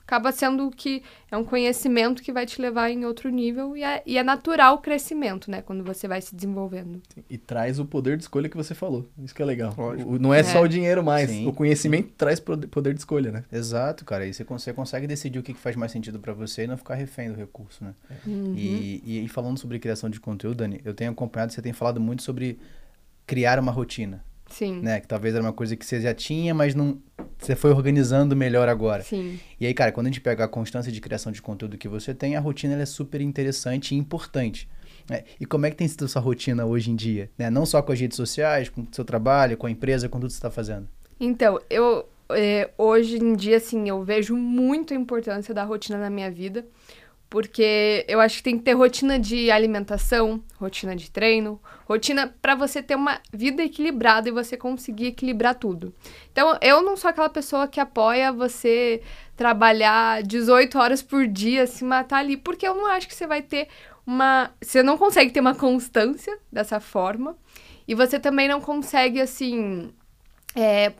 [0.00, 4.02] acaba sendo que é um conhecimento que vai te levar em outro nível e é,
[4.06, 5.60] e é natural o crescimento, né?
[5.60, 7.02] Quando você vai se desenvolvendo.
[7.28, 9.06] E traz o poder de escolha que você falou.
[9.22, 9.74] Isso que é legal.
[10.06, 10.62] O- não é, só É.
[10.62, 11.28] o dinheiro mais.
[11.28, 11.46] Sim.
[11.46, 13.44] O conhecimento traz poder de escolha, né?
[13.52, 14.24] Exato, cara.
[14.26, 16.78] E você consegue, consegue decidir o que que faz mais sentido pra você e não
[16.78, 17.92] ficar refém do recurso, né?
[18.26, 22.00] E, e, e falando sobre criação de conteúdo, Dani, eu tenho acompanhado, você tem falado
[22.00, 22.58] muito sobre
[23.28, 24.80] criar uma rotina, Sim.
[24.80, 24.98] né?
[24.98, 26.98] Que talvez era uma coisa que você já tinha, mas não
[27.38, 29.02] você foi organizando melhor agora.
[29.04, 29.38] Sim.
[29.60, 32.12] E aí, cara, quando a gente pega a constância de criação de conteúdo que você
[32.12, 34.68] tem, a rotina é super interessante e importante.
[35.08, 35.22] né?
[35.38, 37.30] E como é que tem sido a sua rotina hoje em dia?
[37.38, 37.50] né?
[37.50, 40.28] Não só com as redes sociais, com o seu trabalho, com a empresa, com tudo
[40.28, 40.88] que você está fazendo.
[41.20, 46.10] Então, eu é, hoje em dia, assim, eu vejo muito a importância da rotina na
[46.10, 46.66] minha vida.
[47.30, 52.54] Porque eu acho que tem que ter rotina de alimentação, rotina de treino, rotina pra
[52.54, 55.94] você ter uma vida equilibrada e você conseguir equilibrar tudo.
[56.32, 59.02] Então, eu não sou aquela pessoa que apoia você
[59.36, 63.42] trabalhar 18 horas por dia, se matar ali, porque eu não acho que você vai
[63.42, 63.68] ter
[64.06, 64.50] uma.
[64.62, 67.36] Você não consegue ter uma constância dessa forma.
[67.86, 69.92] E você também não consegue, assim.
[70.54, 70.92] é,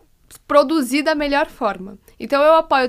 [0.46, 1.98] produzir da melhor forma.
[2.18, 2.88] Então eu apoio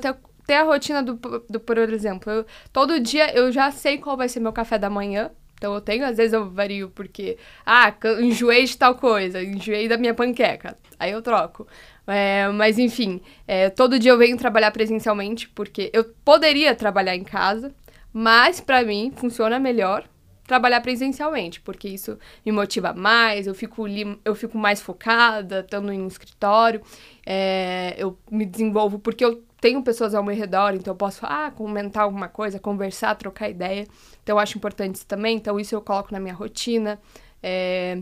[0.49, 1.13] ter, a rotina do,
[1.49, 4.89] do por exemplo, eu- todo dia eu já sei qual vai ser meu café da
[4.89, 5.29] manhã.
[5.55, 9.97] Então eu tenho, às vezes eu vario porque, ah, enjoei de tal coisa, enjoei da
[9.97, 10.77] minha panqueca.
[10.97, 11.67] Aí eu troco.
[12.07, 17.23] É, mas enfim, é, todo dia eu venho trabalhar presencialmente porque eu poderia trabalhar em
[17.23, 17.73] casa,
[18.11, 20.07] mas pra mim funciona melhor
[20.47, 23.83] trabalhar presencialmente, porque isso me motiva mais, eu fico,
[24.25, 26.81] eu fico mais focada, estando em um escritório,
[27.23, 31.51] é, eu me desenvolvo porque eu tenho pessoas ao meu redor, então eu posso ah,
[31.51, 33.85] comentar alguma coisa, conversar, trocar ideia.
[34.23, 36.99] Então eu acho importante isso também, então isso eu coloco na minha rotina.
[37.41, 37.99] É,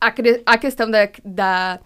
[0.00, 0.12] a,
[0.46, 1.80] a questão da, da,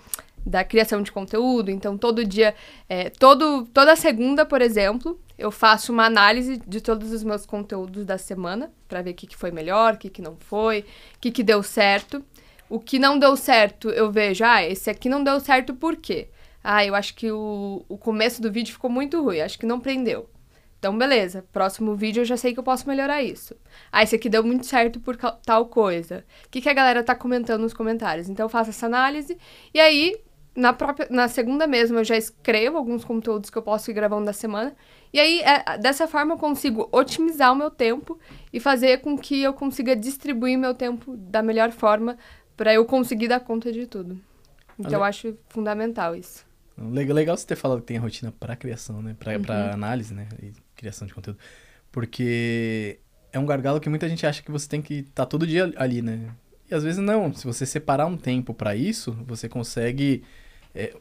[0.44, 2.54] da criação de conteúdo, então todo dia,
[2.88, 8.04] é, todo, toda segunda, por exemplo, eu faço uma análise de todos os meus conteúdos
[8.04, 10.80] da semana, para ver o que, que foi melhor, o que, que não foi,
[11.16, 12.24] o que, que deu certo.
[12.68, 16.28] O que não deu certo, eu vejo, ah, esse aqui não deu certo por quê?
[16.68, 19.78] Ah, eu acho que o, o começo do vídeo ficou muito ruim, acho que não
[19.80, 20.28] prendeu.
[20.78, 23.54] Então, beleza, próximo vídeo eu já sei que eu posso melhorar isso.
[23.90, 26.24] Ah, esse aqui deu muito certo por tal coisa.
[26.46, 28.28] O que, que a galera tá comentando nos comentários?
[28.28, 29.38] Então, eu faço essa análise
[29.72, 30.16] e aí
[30.56, 34.24] na própria na segunda mesmo eu já escrevo alguns conteúdos que eu posso ir gravando
[34.26, 34.74] da semana.
[35.12, 38.18] E aí é, dessa forma eu consigo otimizar o meu tempo
[38.52, 42.16] e fazer com que eu consiga distribuir meu tempo da melhor forma
[42.56, 44.18] para eu conseguir dar conta de tudo.
[44.78, 46.44] Então Ale- eu acho fundamental isso.
[46.78, 49.16] Legal, legal você ter falado que tem a rotina para criação, né?
[49.18, 49.42] Para Uhum.
[49.42, 50.28] pra análise, né?
[50.42, 51.38] E criação de conteúdo.
[51.90, 53.00] Porque
[53.32, 56.02] é um gargalo que muita gente acha que você tem que estar todo dia ali,
[56.02, 56.30] né?
[56.70, 57.32] E às vezes não.
[57.32, 60.22] Se você separar um tempo para isso, você consegue
[60.74, 60.94] é,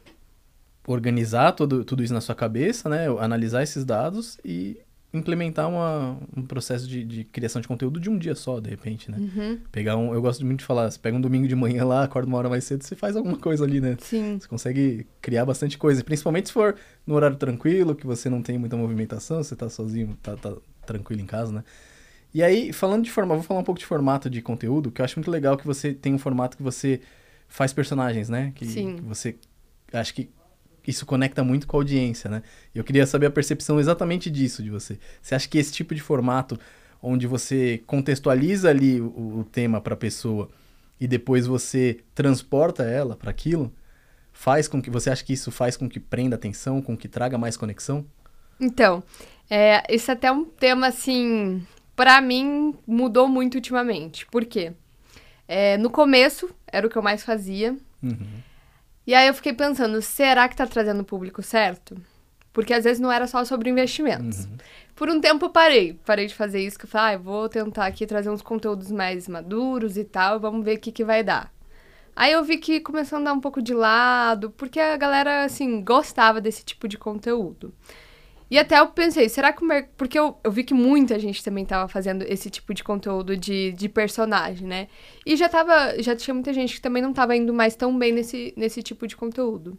[0.86, 3.06] organizar tudo, tudo isso na sua cabeça, né?
[3.20, 4.78] Analisar esses dados e
[5.12, 9.10] implementar uma, um processo de, de criação de conteúdo de um dia só, de repente,
[9.10, 9.18] né?
[9.18, 9.58] Uhum.
[9.70, 10.12] Pegar um.
[10.12, 12.48] Eu gosto muito de falar, você pega um domingo de manhã lá, acorda uma hora
[12.48, 13.96] mais cedo, você faz alguma coisa ali, né?
[14.00, 14.38] Sim.
[14.38, 18.58] Você consegue criar bastante coisa, principalmente se for no horário tranquilo, que você não tem
[18.58, 21.64] muita movimentação, você tá sozinho, tá, tá tranquilo em casa, né?
[22.34, 25.04] E aí, falando de formato, vou falar um pouco de formato de conteúdo, que eu
[25.04, 27.00] acho muito legal que você tem um formato que você
[27.48, 28.52] faz personagens, né?
[28.54, 28.96] Que, Sim.
[28.96, 29.36] que você
[29.92, 30.28] acho que
[30.86, 32.42] isso conecta muito com a audiência, né?
[32.74, 34.98] Eu queria saber a percepção exatamente disso de você.
[35.20, 36.58] Você acha que esse tipo de formato
[37.02, 40.48] onde você contextualiza ali o, o tema para a pessoa
[41.00, 43.72] e depois você transporta ela para aquilo,
[44.32, 47.38] faz com que você acha que isso faz com que prenda atenção, com que traga
[47.38, 48.04] mais conexão?
[48.60, 49.02] Então,
[49.50, 54.26] é, esse é até um tema, assim, pra mim, mudou muito ultimamente.
[54.26, 54.72] Por quê?
[55.46, 57.76] É, no começo, era o que eu mais fazia.
[58.02, 58.42] Uhum.
[59.06, 61.96] E aí eu fiquei pensando, será que tá trazendo o público certo?
[62.52, 64.48] Porque às vezes não era só sobre investimentos.
[64.96, 65.92] Por um tempo eu parei.
[66.04, 68.90] Parei de fazer isso, que eu falei, ah, eu vou tentar aqui trazer uns conteúdos
[68.90, 71.52] mais maduros e tal, vamos ver o que, que vai dar.
[72.16, 75.84] Aí eu vi que começou a andar um pouco de lado, porque a galera, assim,
[75.84, 77.74] gostava desse tipo de conteúdo.
[78.50, 79.92] E até eu pensei, será que o mercado.
[79.96, 83.72] Porque eu, eu vi que muita gente também tava fazendo esse tipo de conteúdo de,
[83.72, 84.88] de personagem, né?
[85.24, 86.00] E já tava.
[86.00, 89.06] Já tinha muita gente que também não tava indo mais tão bem nesse, nesse tipo
[89.06, 89.78] de conteúdo.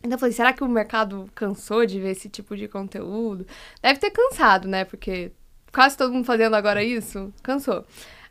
[0.00, 3.46] Então eu falei, será que o mercado cansou de ver esse tipo de conteúdo?
[3.82, 4.84] Deve ter cansado, né?
[4.84, 5.32] Porque
[5.72, 7.84] quase todo mundo fazendo agora isso, cansou.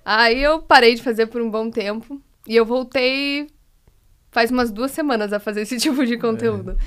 [0.05, 3.49] Aí eu parei de fazer por um bom tempo e eu voltei
[4.31, 6.77] faz umas duas semanas a fazer esse tipo de conteúdo.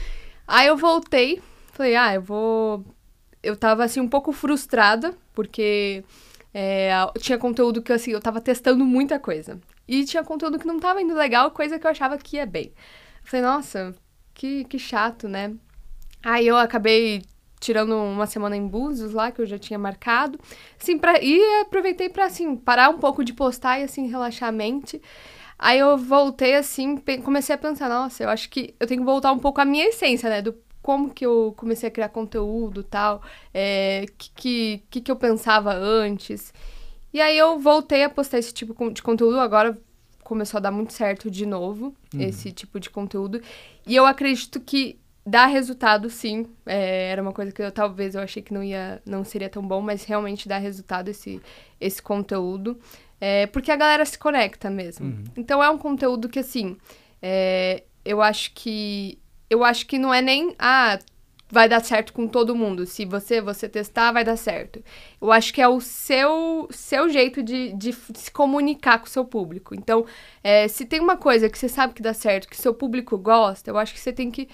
[0.47, 2.85] Aí eu voltei, falei, ah, eu vou.
[3.43, 6.05] Eu tava assim um pouco frustrada, porque
[6.53, 9.61] é, tinha conteúdo que assim, eu tava testando muita coisa.
[9.89, 12.73] E tinha conteúdo que não tava indo legal, coisa que eu achava que ia bem.
[13.25, 13.95] Falei, nossa,
[14.35, 15.55] que, que chato, né?
[16.23, 17.23] Aí eu acabei
[17.61, 20.39] tirando uma semana em Búzios lá, que eu já tinha marcado.
[20.81, 24.53] Assim, pra, e aproveitei pra, assim, parar um pouco de postar e, assim, relaxar a
[24.53, 25.01] mente.
[25.59, 29.31] Aí eu voltei, assim, comecei a pensar, nossa, eu acho que eu tenho que voltar
[29.33, 30.41] um pouco à minha essência, né?
[30.41, 35.17] Do como que eu comecei a criar conteúdo e tal, é, que, que, que eu
[35.17, 36.53] pensava antes.
[37.13, 39.77] E aí eu voltei a postar esse tipo de conteúdo, agora
[40.23, 43.43] começou a dar muito certo de novo, esse tipo de conteúdo.
[43.85, 46.47] E eu acredito que dá resultado, sim.
[46.65, 49.67] É, era uma coisa que eu talvez eu achei que não ia, não seria tão
[49.67, 51.41] bom, mas realmente dá resultado esse,
[51.81, 52.79] esse conteúdo.
[53.21, 55.25] É, porque a galera se conecta mesmo.
[55.37, 56.77] Então é um conteúdo que, assim,
[57.21, 59.19] é, eu acho que.
[59.51, 60.55] Eu acho que não é nem.
[60.59, 60.99] Ah,
[61.51, 62.87] vai dar certo com todo mundo.
[62.87, 64.83] Se você você testar, vai dar certo.
[65.21, 69.25] Eu acho que é o seu, seu jeito de, de se comunicar com o seu
[69.25, 69.75] público.
[69.75, 70.07] Então,
[70.43, 73.71] é, se tem uma coisa que você sabe que dá certo, que seu público gosta,
[73.71, 74.49] eu acho que você tem que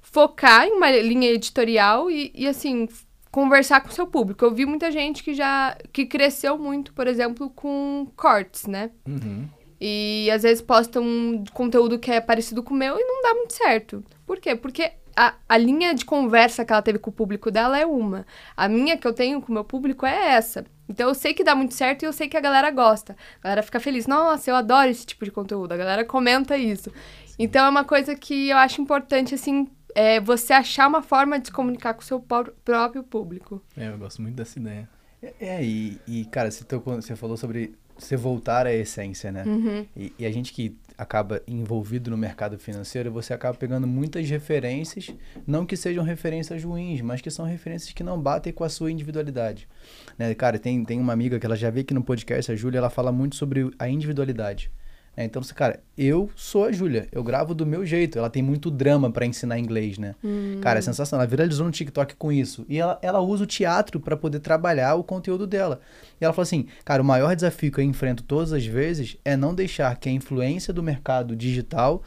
[0.00, 2.88] focar em uma linha editorial e, e assim,
[3.30, 4.44] conversar com o seu público.
[4.44, 8.90] Eu vi muita gente que já que cresceu muito, por exemplo, com cortes, né?
[9.06, 9.46] Uhum.
[9.80, 13.34] E às vezes posta um conteúdo que é parecido com o meu e não dá
[13.34, 14.02] muito certo.
[14.28, 14.54] Por quê?
[14.54, 18.26] Porque a, a linha de conversa que ela teve com o público dela é uma.
[18.54, 20.66] A minha que eu tenho com o meu público é essa.
[20.86, 23.16] Então eu sei que dá muito certo e eu sei que a galera gosta.
[23.40, 24.06] A galera fica feliz.
[24.06, 25.72] Nossa, eu adoro esse tipo de conteúdo.
[25.72, 26.92] A galera comenta isso.
[27.38, 31.46] Então é uma coisa que eu acho importante, assim, é você achar uma forma de
[31.46, 33.62] se comunicar com o seu pró- próprio público.
[33.76, 34.88] É, eu gosto muito dessa ideia.
[35.40, 39.42] É, e, e, cara, você, tocou, você falou sobre você voltar à essência, né?
[39.44, 39.86] Uhum.
[39.96, 45.14] E, e a gente que acaba envolvido no mercado financeiro, você acaba pegando muitas referências,
[45.46, 48.90] não que sejam referências ruins, mas que são referências que não batem com a sua
[48.90, 49.68] individualidade.
[50.18, 50.34] Né?
[50.34, 52.90] Cara, tem, tem uma amiga que ela já veio aqui no podcast, a Júlia, ela
[52.90, 54.72] fala muito sobre a individualidade.
[55.18, 55.24] Né?
[55.24, 58.16] Então, assim, cara, eu sou a Júlia, eu gravo do meu jeito.
[58.16, 60.14] Ela tem muito drama pra ensinar inglês, né?
[60.60, 61.24] Cara, é sensacional.
[61.24, 62.64] Ela viralizou no TikTok com isso.
[62.68, 65.80] E ela, ela usa o teatro pra poder trabalhar o conteúdo dela.
[66.20, 69.36] E ela falou assim: cara, o maior desafio que eu enfrento todas as vezes é
[69.36, 72.00] não deixar que a influência do mercado digital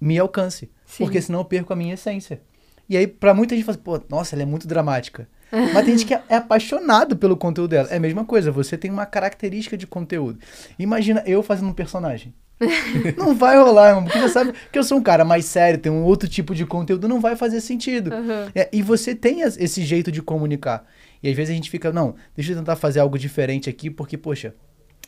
[0.00, 0.70] me alcance.
[0.86, 1.02] Sim.
[1.02, 2.40] Porque senão eu perco a minha essência.
[2.88, 5.26] E aí, pra muita gente, fala assim, pô, nossa, ela é muito dramática.
[5.50, 7.88] Mas tem gente que é é apaixonado pelo conteúdo dela.
[7.90, 10.38] É a mesma coisa, você tem uma característica de conteúdo.
[10.78, 12.34] Imagina eu fazendo um personagem.
[13.16, 14.04] não vai rolar, irmão.
[14.04, 16.64] Porque você sabe que eu sou um cara mais sério, tem um outro tipo de
[16.64, 18.12] conteúdo, não vai fazer sentido.
[18.12, 18.50] Uhum.
[18.54, 20.86] É, e você tem as- esse jeito de comunicar.
[21.22, 24.16] E às vezes a gente fica, não, deixa eu tentar fazer algo diferente aqui, porque,
[24.16, 24.54] poxa,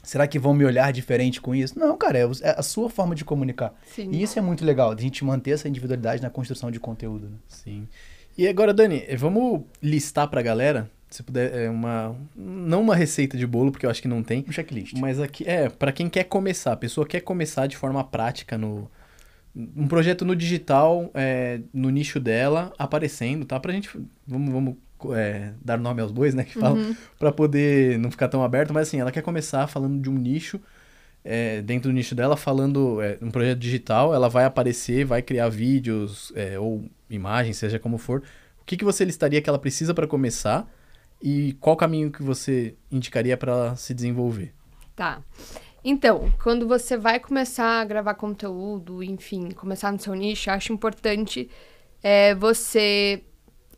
[0.03, 1.79] será que vão me olhar diferente com isso?
[1.79, 3.73] Não, cara, é é a sua forma de comunicar.
[3.95, 4.11] Sim.
[4.13, 7.27] E isso é muito legal, de a gente manter essa individualidade na construção de conteúdo.
[7.29, 7.37] né?
[7.49, 7.89] Sim.
[8.37, 12.17] E agora, Dani, eh, vamos listar pra galera, se puder, é uma.
[12.35, 14.45] Não uma receita de bolo, porque eu acho que não tem.
[14.49, 14.95] Um checklist.
[14.99, 18.91] Mas aqui, é, pra quem quer começar, a pessoa quer começar de forma prática no.
[19.55, 23.61] Um projeto no digital, é, no nicho dela, aparecendo, tá?
[23.61, 23.89] Pra gente.
[24.27, 24.75] Vamos, vamos
[25.17, 26.43] é, dar nome aos bois, né?
[26.43, 30.11] Que falam, pra poder não ficar tão aberto, mas assim, ela quer começar falando de
[30.11, 30.61] um nicho,
[31.25, 35.49] é, dentro do nicho dela, falando é, um projeto digital, ela vai aparecer, vai criar
[35.49, 38.21] vídeos é, ou imagens, seja como for.
[38.61, 40.69] O que, que você listaria que ela precisa pra começar
[41.23, 44.53] e qual caminho que você indicaria pra ela se desenvolver?
[44.95, 45.23] Tá.
[45.85, 51.51] Então, quando você vai começar a gravar conteúdo, enfim, começar no seu nicho, acho importante
[52.03, 53.23] é, você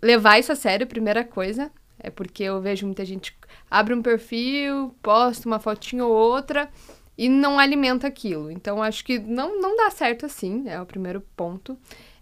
[0.00, 1.70] levar isso a sério, primeira coisa.
[1.98, 3.36] É porque eu vejo muita gente
[3.70, 6.68] abre um perfil, posta uma fotinha ou outra
[7.16, 8.50] e não alimenta aquilo.
[8.50, 11.76] Então, acho que não, não dá certo assim, é o primeiro ponto.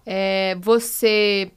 [0.07, 1.51] É você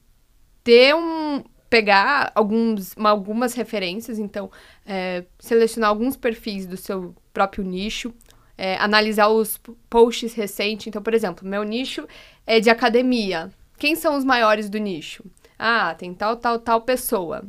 [0.64, 1.44] ter um.
[1.70, 4.50] Pegar alguns, uma- algumas referências, então,
[4.86, 8.14] é, selecionar alguns perfis do seu próprio nicho,
[8.58, 9.60] é, analisar os
[9.90, 10.88] posts recentes.
[10.88, 12.08] Então, por exemplo, meu nicho
[12.46, 13.52] é de academia.
[13.78, 15.24] Quem são os maiores do nicho?
[15.60, 17.44] Ah, tem tal, tal, tal pessoa.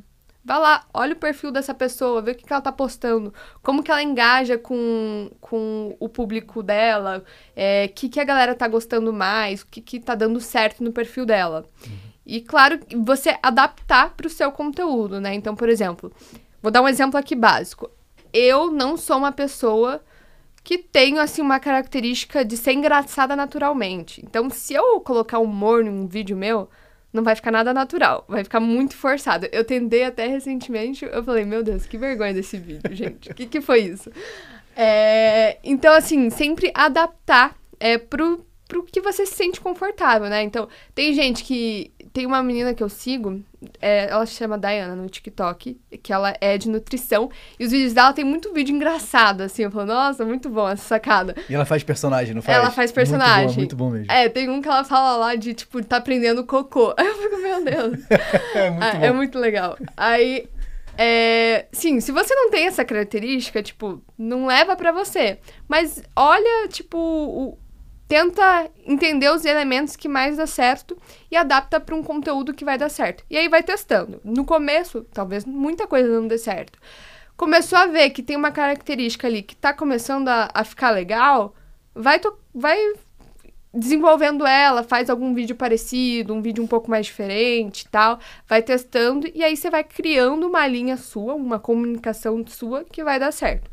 [0.45, 3.83] Vai lá, olha o perfil dessa pessoa, vê o que, que ela tá postando, como
[3.83, 7.23] que ela engaja com, com o público dela,
[7.55, 10.83] é, o que, que a galera tá gostando mais, o que, que tá dando certo
[10.83, 11.69] no perfil dela.
[12.29, 15.35] E claro, você adaptar para o seu conteúdo, né?
[15.35, 16.13] Então, por exemplo,
[16.63, 17.91] vou dar um exemplo aqui básico.
[18.33, 20.03] Eu não sou uma pessoa
[20.63, 24.23] que tenho assim uma característica de ser engraçada naturalmente.
[24.23, 26.69] Então, se eu colocar humor num vídeo meu,
[27.11, 29.49] não vai ficar nada natural, vai ficar muito forçado.
[29.51, 33.31] Eu tentei até recentemente, eu falei, meu Deus, que vergonha desse vídeo, gente.
[33.31, 34.13] O que, que foi isso?
[34.77, 40.43] É, então, assim, sempre adaptar é, pro, pro que você se sente confortável, né?
[40.43, 41.91] Então, tem gente que.
[42.19, 43.41] Tem uma menina que eu sigo,
[43.81, 47.93] é, ela se chama Diana no TikTok, que ela é de nutrição, e os vídeos
[47.93, 49.63] dela tem muito vídeo engraçado, assim.
[49.63, 51.37] Eu falo, nossa, muito bom essa sacada.
[51.49, 52.59] E ela faz personagem, não faz?
[52.59, 53.55] Ela faz personagem.
[53.57, 54.11] Muito bom, muito bom mesmo.
[54.11, 56.93] É, tem um que ela fala lá de, tipo, tá aprendendo cocô.
[56.99, 58.01] Aí eu fico, meu Deus.
[58.57, 59.05] É muito Ah, bom.
[59.05, 59.79] é muito legal.
[59.97, 60.49] Aí,
[60.97, 65.39] é, sim, se você não tem essa característica, tipo, não leva pra você.
[65.69, 67.59] Mas olha, tipo, o-
[68.09, 70.97] tenta entender os elementos que mais dá certo
[71.31, 73.23] e adapta pra um conteúdo que vai dar certo.
[73.29, 74.19] E aí vai testando.
[74.25, 76.79] No começo, talvez muita coisa não dê certo.
[77.37, 81.55] Começou a ver que tem uma característica ali que tá começando a, a ficar legal,
[81.95, 82.19] vai,
[82.53, 82.79] vai
[83.73, 88.63] desenvolvendo ela, faz algum vídeo parecido, um vídeo um pouco mais diferente e tal, vai
[88.63, 93.33] testando e aí você vai criando uma linha sua, uma comunicação sua que vai dar
[93.33, 93.71] certo.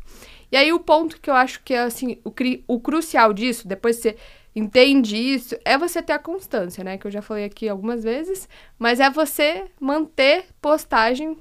[0.50, 3.66] E aí o ponto que eu acho que é assim, o, cri- o crucial disso,
[3.66, 4.16] depois você
[4.54, 6.96] entende isso, é você ter a constância, né?
[6.96, 11.36] Que eu já falei aqui algumas vezes, mas é você manter postagem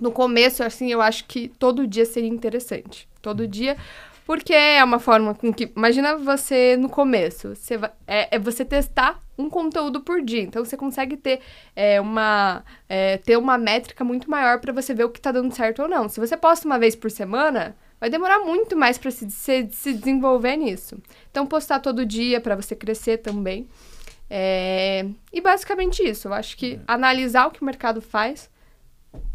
[0.00, 3.08] no começo, assim, eu acho que todo dia seria interessante.
[3.20, 3.76] Todo dia,
[4.24, 5.72] porque é uma forma com que.
[5.76, 7.54] Imagina você no começo.
[7.56, 10.42] Você vai, é, é você testar um conteúdo por dia.
[10.42, 11.40] Então você consegue ter
[11.74, 12.64] é, uma.
[12.88, 15.88] é, ter uma métrica muito maior para você ver o que tá dando certo ou
[15.88, 16.08] não.
[16.08, 19.92] Se você posta uma vez por semana, vai demorar muito mais para se, se, se
[19.94, 20.96] desenvolver nisso.
[21.30, 23.68] Então, postar todo dia para você crescer também.
[24.30, 26.28] É, e basicamente isso.
[26.28, 28.50] Eu acho que analisar o que o mercado faz,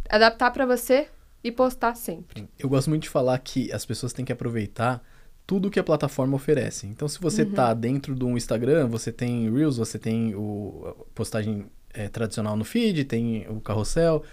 [0.09, 1.07] adaptar para você
[1.43, 2.47] e postar sempre.
[2.57, 5.03] Eu gosto muito de falar que as pessoas têm que aproveitar
[5.45, 6.87] tudo que a plataforma oferece.
[6.87, 11.03] Então, se você tá dentro de um Instagram, você tem Reels, você tem o a
[11.13, 14.23] postagem é, tradicional no feed, tem o carrossel,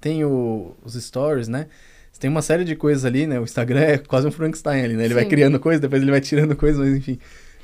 [0.00, 1.68] tem o- os stories, né?
[2.16, 3.38] Você tem uma série de coisas ali, né?
[3.38, 5.04] O Instagram é quase um Frankenstein ali, né?
[5.04, 5.28] Ele vai Sim.
[5.28, 7.18] criando coisas, depois ele vai tirando coisas, mas enfim.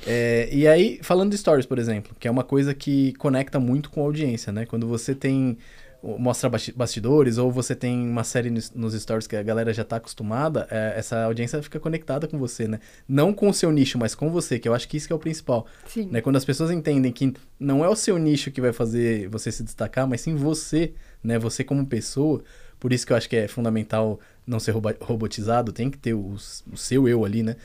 [0.05, 3.89] É, e aí, falando de stories, por exemplo, que é uma coisa que conecta muito
[3.89, 4.67] com a audiência, né?
[4.67, 5.57] Quando você tem
[6.03, 9.83] mostra basti- bastidores ou você tem uma série nos, nos stories que a galera já
[9.83, 12.79] tá acostumada, é, essa audiência fica conectada com você, né?
[13.07, 15.15] Não com o seu nicho, mas com você, que eu acho que isso que é
[15.15, 15.65] o principal.
[15.87, 16.09] Sim.
[16.11, 16.21] Né?
[16.21, 19.63] Quando as pessoas entendem que não é o seu nicho que vai fazer você se
[19.63, 20.93] destacar, mas sim você,
[21.23, 21.39] né?
[21.39, 22.43] Você como pessoa.
[22.79, 26.35] Por isso que eu acho que é fundamental não ser robotizado, tem que ter o,
[26.71, 27.55] o seu eu ali, né?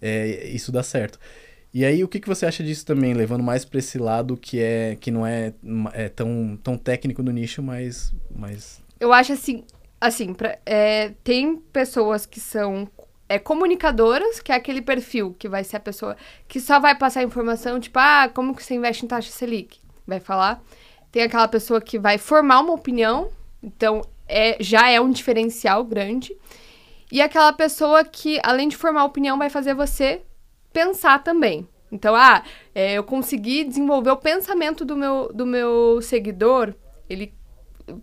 [0.00, 1.18] É, isso dá certo.
[1.72, 4.60] E aí, o que, que você acha disso também, levando mais para esse lado que
[4.60, 5.52] é que não é,
[5.92, 9.64] é tão, tão técnico no nicho, mas, mas Eu acho assim,
[10.00, 12.88] assim, pra, é, tem pessoas que são
[13.28, 16.16] é, comunicadoras, que é aquele perfil que vai ser a pessoa
[16.46, 19.80] que só vai passar informação, tipo, ah, como que você investe em taxa Selic?
[20.06, 20.62] Vai falar.
[21.10, 26.36] Tem aquela pessoa que vai formar uma opinião, então é, já é um diferencial grande.
[27.10, 30.22] E aquela pessoa que, além de formar opinião, vai fazer você
[30.72, 31.68] pensar também.
[31.92, 32.42] Então, ah,
[32.74, 36.74] é, eu consegui desenvolver o pensamento do meu, do meu seguidor,
[37.08, 37.32] ele,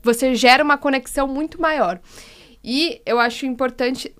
[0.01, 1.99] você gera uma conexão muito maior.
[2.63, 4.15] E eu acho importante.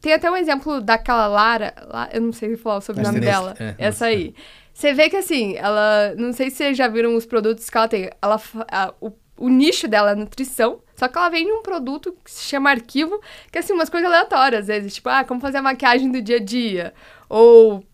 [0.00, 3.54] Tem até um exemplo daquela Lara, lá, eu não sei falar sobre o nome dela,
[3.58, 4.34] é, essa aí.
[4.74, 6.14] Você vê que assim, ela.
[6.16, 8.10] Não sei se vocês já viram os produtos que ela tem.
[8.20, 8.40] Ela,
[8.70, 12.44] a, o, o nicho dela é nutrição, só que ela vende um produto que se
[12.44, 13.20] chama arquivo,
[13.50, 16.22] que é assim, umas coisas aleatórias, às vezes, tipo, ah, como fazer a maquiagem do
[16.22, 16.94] dia a dia.
[17.28, 17.84] Ou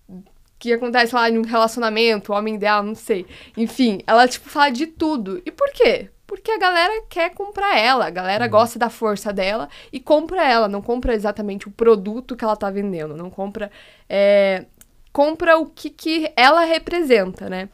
[0.58, 3.26] que acontece lá em um relacionamento, o homem ideal, não sei.
[3.56, 5.40] Enfim, ela, tipo, fala de tudo.
[5.46, 6.10] E por quê?
[6.26, 8.50] Porque a galera quer comprar ela, a galera uhum.
[8.50, 12.70] gosta da força dela e compra ela, não compra exatamente o produto que ela tá
[12.70, 13.70] vendendo, não compra.
[14.08, 14.66] É,
[15.12, 17.68] compra o que, que ela representa, né?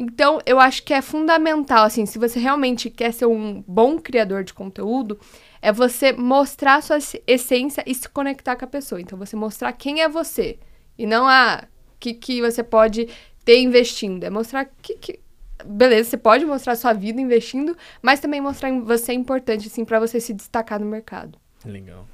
[0.00, 4.44] Então, eu acho que é fundamental, assim, se você realmente quer ser um bom criador
[4.44, 5.18] de conteúdo,
[5.60, 9.00] é você mostrar a sua essência e se conectar com a pessoa.
[9.00, 10.56] Então, você mostrar quem é você.
[10.96, 11.64] E não a
[11.98, 13.08] que, que você pode
[13.44, 14.22] ter investindo.
[14.22, 15.18] É mostrar que, que.
[15.66, 19.98] Beleza, você pode mostrar sua vida investindo, mas também mostrar você é importante, assim, para
[19.98, 21.36] você se destacar no mercado.
[21.64, 22.06] Legal.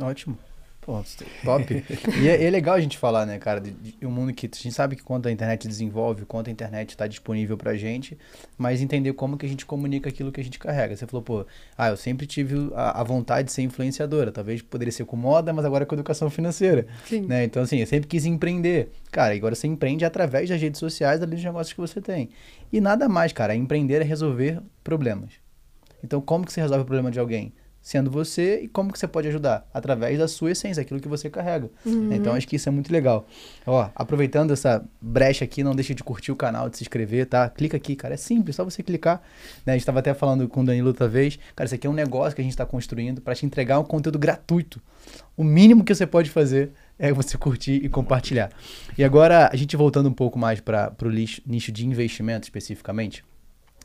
[0.00, 0.38] Ótimo.
[0.84, 1.02] Pô,
[1.42, 1.82] top.
[2.20, 4.54] e é, é, legal a gente falar, né, cara, de, de, um mundo que a
[4.54, 8.18] gente sabe que quanto a internet desenvolve, quanto a internet está disponível pra gente,
[8.58, 10.94] mas entender como que a gente comunica aquilo que a gente carrega.
[10.94, 11.46] Você falou, pô,
[11.78, 15.54] ah, eu sempre tive a, a vontade de ser influenciadora, talvez poderia ser com moda,
[15.54, 16.86] mas agora com educação financeira.
[17.06, 17.22] Sim.
[17.22, 17.44] Né?
[17.44, 18.90] Então, assim, eu sempre quis empreender.
[19.10, 22.28] Cara, agora você empreende através das redes sociais, ali dos negócios que você tem.
[22.70, 25.32] E nada mais, cara, empreender é resolver problemas.
[26.02, 27.54] Então, como que você resolve o problema de alguém?
[27.84, 29.68] Sendo você e como que você pode ajudar?
[29.72, 31.68] Através da sua essência, aquilo que você carrega.
[31.84, 32.14] Uhum.
[32.14, 33.26] Então, acho que isso é muito legal.
[33.66, 37.46] Ó, aproveitando essa brecha aqui, não deixe de curtir o canal, de se inscrever, tá?
[37.50, 38.14] Clica aqui, cara.
[38.14, 39.20] É simples, só você clicar.
[39.66, 39.74] Né?
[39.74, 41.38] A gente estava até falando com o Danilo outra vez.
[41.54, 43.84] Cara, isso aqui é um negócio que a gente está construindo para te entregar um
[43.84, 44.80] conteúdo gratuito.
[45.36, 48.50] O mínimo que você pode fazer é você curtir e compartilhar.
[48.96, 53.22] E agora, a gente voltando um pouco mais para o nicho de investimento especificamente,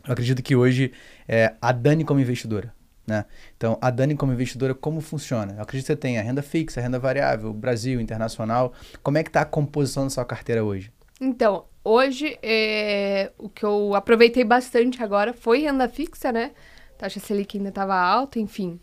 [0.08, 0.94] eu acredito que hoje
[1.28, 2.74] é, a Dani como investidora,
[3.10, 3.26] né?
[3.58, 5.56] Então, a Dani como investidora, como funciona?
[5.58, 8.74] Eu acredito que você tem renda fixa, renda variável, Brasil, internacional.
[9.04, 10.92] Como é que está a composição da sua carteira hoje?
[11.20, 16.52] Então, hoje, é, o que eu aproveitei bastante agora foi renda fixa, né?
[16.98, 18.80] Taxa Selic ainda estava alta, enfim.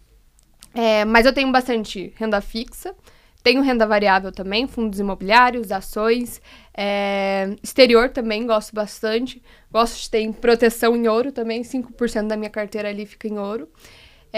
[0.75, 2.95] É, mas eu tenho bastante renda fixa.
[3.43, 6.43] Tenho renda variável também, fundos imobiliários, ações.
[6.77, 9.41] É, exterior também, gosto bastante.
[9.71, 13.69] Gosto de ter proteção em ouro também, 5% da minha carteira ali fica em ouro.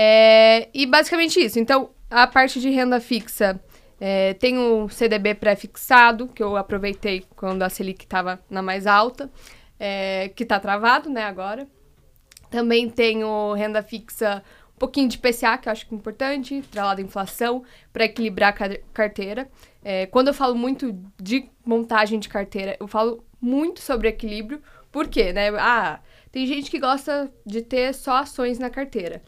[0.01, 1.59] É, e basicamente isso.
[1.59, 3.61] Então, a parte de renda fixa,
[4.01, 9.29] é, tem o CDB pré-fixado, que eu aproveitei quando a Selic estava na mais alta,
[9.77, 11.67] é, que está travado, né, agora.
[12.49, 14.45] Também tenho renda fixa,
[14.77, 18.55] um pouquinho de PCA, que eu acho que é importante, lado da inflação, para equilibrar
[18.55, 19.51] a carteira.
[19.83, 25.09] É, quando eu falo muito de montagem de carteira, eu falo muito sobre equilíbrio, por
[25.09, 25.49] quê, né?
[25.59, 25.99] Ah,
[26.31, 29.23] tem gente que gosta de ter só ações na carteira.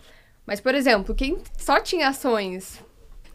[0.47, 2.82] Mas, por exemplo, quem só tinha ações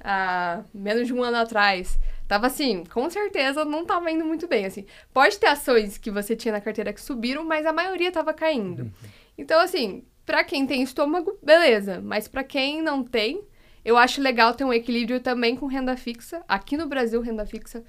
[0.04, 1.98] há menos de um ano atrás,
[2.28, 4.86] tava assim, com certeza não tava indo muito bem, assim.
[5.14, 8.84] Pode ter ações que você tinha na carteira que subiram, mas a maioria tava caindo.
[8.84, 8.92] Uhum.
[9.38, 12.02] Então, assim, para quem tem estômago, beleza.
[12.04, 13.44] Mas para quem não tem,
[13.84, 16.44] eu acho legal ter um equilíbrio também com renda fixa.
[16.48, 17.84] Aqui no Brasil, renda fixa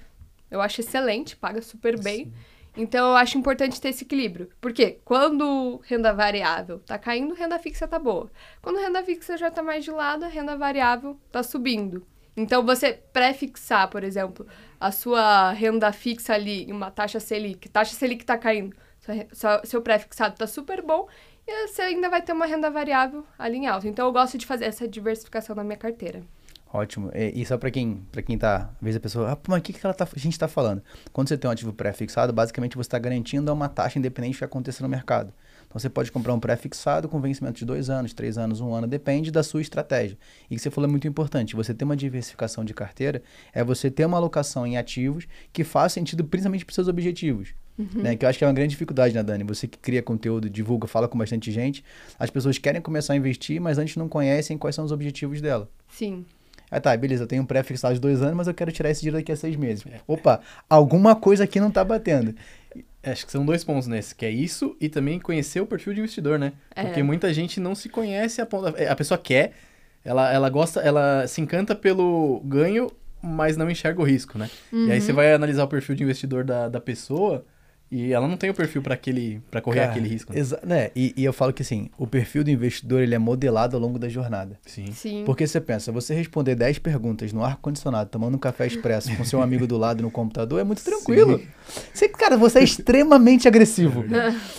[0.49, 2.25] eu acho excelente, paga super bem.
[2.25, 2.33] Sim.
[2.77, 4.49] Então, eu acho importante ter esse equilíbrio.
[4.61, 8.31] Porque quando renda variável tá caindo, renda fixa tá boa.
[8.61, 12.05] Quando renda fixa já tá mais de lado, a renda variável tá subindo.
[12.35, 14.45] Então, você pré-fixar, por exemplo,
[14.79, 18.75] a sua renda fixa ali em uma taxa Selic, taxa Selic tá caindo,
[19.63, 21.07] seu pré-fixado tá super bom
[21.47, 23.87] e você ainda vai ter uma renda variável ali em alta.
[23.87, 26.21] Então, eu gosto de fazer essa diversificação na minha carteira.
[26.71, 27.09] Ótimo.
[27.13, 29.61] E, e só para quem, para quem tá, às vezes a pessoa, ah, mas o
[29.61, 30.81] que, que ela tá, a gente está falando?
[31.13, 34.43] Quando você tem um ativo pré-fixado, basicamente você está garantindo uma taxa independente do que
[34.43, 35.33] aconteça no mercado.
[35.67, 38.87] Então você pode comprar um pré-fixado com vencimento de dois anos, três anos, um ano,
[38.87, 40.17] depende da sua estratégia.
[40.49, 43.21] E que você falou é muito importante, você ter uma diversificação de carteira
[43.53, 47.53] é você ter uma alocação em ativos que faz sentido principalmente para seus objetivos.
[47.77, 48.01] Uhum.
[48.01, 48.15] Né?
[48.15, 49.43] Que eu acho que é uma grande dificuldade, né, Dani?
[49.43, 51.83] Você que cria conteúdo, divulga, fala com bastante gente,
[52.17, 55.69] as pessoas querem começar a investir, mas antes não conhecem quais são os objetivos dela.
[55.89, 56.25] Sim.
[56.69, 59.01] Ah, tá, beleza, eu tenho um pré-fixado de dois anos, mas eu quero tirar esse
[59.01, 59.85] dinheiro daqui a seis meses.
[59.87, 59.99] É.
[60.07, 62.35] Opa, alguma coisa aqui não tá batendo.
[63.01, 65.99] Acho que são dois pontos nesse, que é isso e também conhecer o perfil de
[66.01, 66.51] investidor, né?
[66.75, 66.83] É.
[66.83, 68.69] Porque muita gente não se conhece a ponta.
[68.91, 69.53] A pessoa quer,
[70.03, 74.47] ela, ela gosta, ela se encanta pelo ganho mas não enxerga o risco, né?
[74.71, 75.15] E aí você Uhum.
[75.15, 77.43] vai analisar o perfil de investidor da, da pessoa
[77.89, 80.33] e ela não tem o perfil para aquele para correr Cara, aquele risco.
[80.33, 80.41] né?
[80.65, 80.91] né?
[80.93, 83.97] E, e eu falo que assim, o perfil do investidor ele é modelado ao longo
[83.97, 84.59] da jornada.
[84.65, 84.91] Sim.
[84.91, 85.23] Sim.
[85.25, 89.41] Porque você pensa, você responder 10 perguntas no ar-condicionado, tomando um café expresso com seu
[89.41, 91.41] amigo do lado no computador, é muito tranquilo.
[91.93, 94.03] Você, cara, você é extremamente agressivo.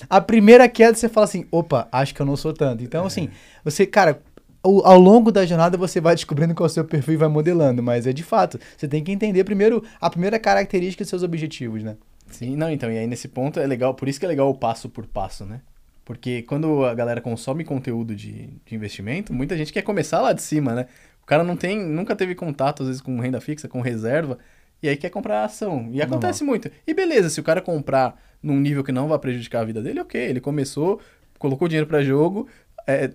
[0.08, 2.82] A primeira queda você fala assim, opa, acho que eu não sou tanto.
[2.82, 3.28] Então, assim,
[3.62, 4.22] você, cara,
[4.62, 7.28] ao, ao longo da jornada você vai descobrindo qual é o seu perfil e vai
[7.28, 7.82] modelando.
[7.82, 11.82] Mas é de fato, você tem que entender primeiro a primeira característica dos seus objetivos,
[11.82, 11.96] né?
[12.30, 14.54] Sim, não, então, e aí nesse ponto é legal, por isso que é legal o
[14.54, 15.60] passo por passo, né?
[16.04, 20.40] Porque quando a galera consome conteúdo de, de investimento, muita gente quer começar lá de
[20.40, 20.86] cima, né?
[21.22, 24.38] O cara não tem, nunca teve contato, às vezes, com renda fixa, com reserva,
[24.82, 25.88] e aí quer comprar ação.
[25.92, 26.70] E acontece muito.
[26.86, 30.00] E beleza, se o cara comprar num nível que não vai prejudicar a vida dele,
[30.00, 30.18] ok.
[30.18, 31.00] Ele começou,
[31.38, 32.48] colocou dinheiro pra jogo,
[32.86, 33.10] é,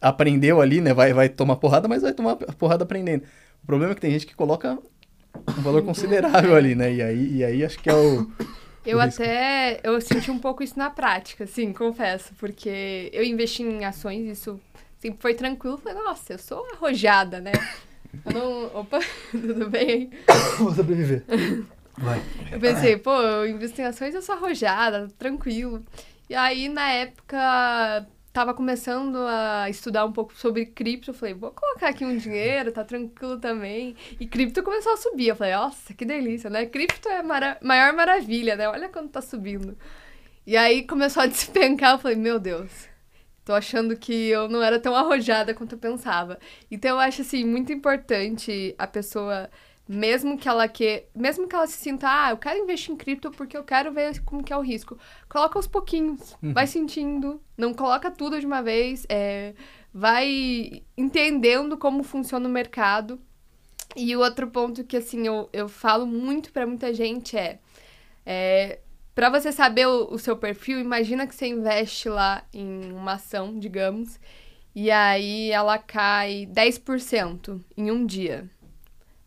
[0.00, 0.94] aprendeu ali, né?
[0.94, 3.24] Vai, vai tomar porrada, mas vai tomar porrada aprendendo.
[3.62, 4.78] O problema é que tem gente que coloca
[5.34, 6.92] um valor considerável ali, né?
[6.92, 8.30] E aí, e aí acho que é o.
[8.84, 13.62] Eu o até eu senti um pouco isso na prática, assim, confesso, porque eu investi
[13.62, 14.60] em ações, isso
[14.98, 15.78] sempre foi tranquilo.
[15.78, 17.52] Falei, nossa, eu sou arrojada, né?
[18.24, 18.80] Eu não.
[18.80, 19.00] Opa,
[19.30, 20.10] tudo bem?
[20.58, 21.24] Vou sobreviver.
[21.96, 22.22] Vai.
[22.52, 25.84] Eu pensei, pô, eu invisto em ações, eu sou arrojada, tranquilo.
[26.30, 28.06] E aí, na época,
[28.38, 31.10] tava começando a estudar um pouco sobre cripto.
[31.10, 33.96] Eu falei, vou colocar aqui um dinheiro, tá tranquilo também.
[34.20, 35.26] E cripto começou a subir.
[35.26, 36.64] Eu falei, nossa, que delícia, né?
[36.64, 38.68] Cripto é a mara maior maravilha, né?
[38.68, 39.76] Olha quanto tá subindo.
[40.46, 41.94] E aí começou a despencar.
[41.94, 42.88] Eu falei, meu Deus.
[43.44, 46.38] Tô achando que eu não era tão arrojada quanto eu pensava.
[46.70, 49.50] Então eu acho assim muito importante a pessoa
[49.88, 53.30] mesmo que ela que, mesmo que ela se sinta, ah, eu quero investir em cripto
[53.30, 54.98] porque eu quero ver como que é o risco.
[55.28, 59.54] Coloca aos pouquinhos, vai sentindo, não coloca tudo de uma vez, é,
[59.92, 63.18] vai entendendo como funciona o mercado.
[63.96, 67.58] E o outro ponto que assim eu, eu falo muito pra muita gente é,
[68.26, 68.80] é
[69.14, 73.58] para você saber o, o seu perfil, imagina que você investe lá em uma ação,
[73.58, 74.20] digamos,
[74.74, 78.48] e aí ela cai 10% em um dia.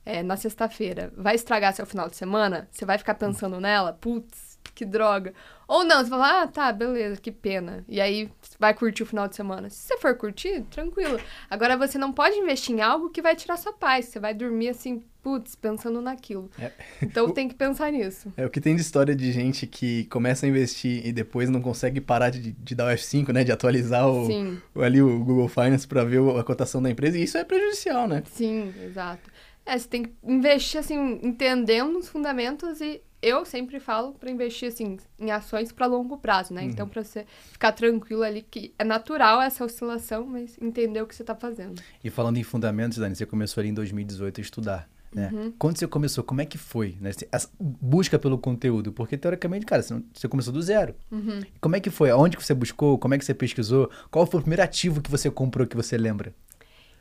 [0.06, 1.14] É, na sexta-feira.
[1.16, 2.68] Vai estragar seu final de semana?
[2.72, 3.93] Você vai ficar pensando nela?
[3.93, 5.34] Putz, que droga.
[5.68, 7.86] Ou não, você vai falar, ah, tá, beleza, que pena.
[7.88, 8.30] E aí
[8.60, 9.70] vai curtir o final de semana.
[9.70, 11.20] Se você for curtir, tranquilo.
[11.49, 14.06] Agora você não pode investir em algo que vai tirar sua paz.
[14.06, 16.49] Você vai dormir assim, putz, pensando naquilo.
[16.60, 16.72] É.
[17.02, 18.34] Então tem que pensar nisso.
[18.36, 21.62] É o que tem de história de gente que começa a investir e depois não
[21.62, 23.43] consegue parar de, de dar o F5, né?
[23.43, 24.28] De atualizar o,
[24.76, 27.18] o- ali o Google Finance para ver o- a cotação da empresa.
[27.20, 28.24] E isso é prejudicial, né?
[28.26, 29.30] Sim, exato.
[29.66, 34.68] É, você tem que investir, assim, entendendo os fundamentos e eu sempre falo para investir,
[34.68, 36.64] assim, em ações para longo prazo, né?
[36.64, 41.16] Então, para você ficar tranquilo ali, que é natural essa oscilação, mas entender o que
[41.16, 41.80] você tá fazendo.
[42.03, 44.89] E falando em fundamentos, Dani, você começou ali em 2018 a estudar.
[45.14, 45.30] Né?
[45.34, 45.53] Uhum.
[45.59, 46.97] Quando você começou, como é que foi?
[46.99, 47.12] Né?
[47.32, 48.91] Essa busca pelo conteúdo?
[48.93, 50.95] Porque, teoricamente, cara, você, não- você começou do zero.
[51.12, 51.41] Uhum.
[51.59, 52.09] Como é que foi?
[52.09, 52.97] Aonde que você buscou?
[52.97, 53.91] Como é que você pesquisou?
[54.09, 56.34] Qual foi o primeiro ativo que você comprou que você lembra?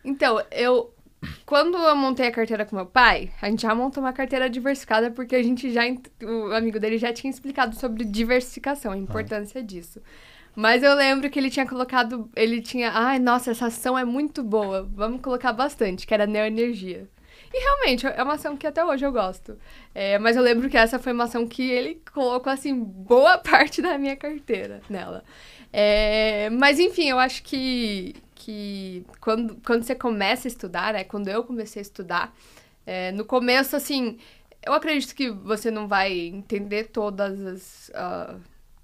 [0.04, 0.92] Então, eu.
[1.44, 5.10] Quando eu montei a carteira com meu pai, a gente já montou uma carteira diversificada
[5.10, 5.82] porque a gente já.
[6.22, 10.00] O amigo dele já tinha explicado sobre diversificação, a importância disso.
[10.56, 12.28] Mas eu lembro que ele tinha colocado.
[12.34, 12.90] Ele tinha.
[12.92, 14.88] Ai, nossa, essa ação é muito boa.
[14.94, 17.08] Vamos colocar bastante, que era Neoenergia.
[17.52, 19.58] E realmente, é uma ação que até hoje eu gosto.
[19.94, 23.82] É, mas eu lembro que essa foi uma ação que ele colocou, assim, boa parte
[23.82, 25.24] da minha carteira nela.
[25.72, 31.05] É, mas, enfim, eu acho que, que quando, quando você começa a estudar, né?
[31.05, 32.34] Quando eu comecei a estudar,
[32.86, 34.18] é, no começo, assim,
[34.64, 37.91] eu acredito que você não vai entender todas as...
[37.95, 38.36] ah,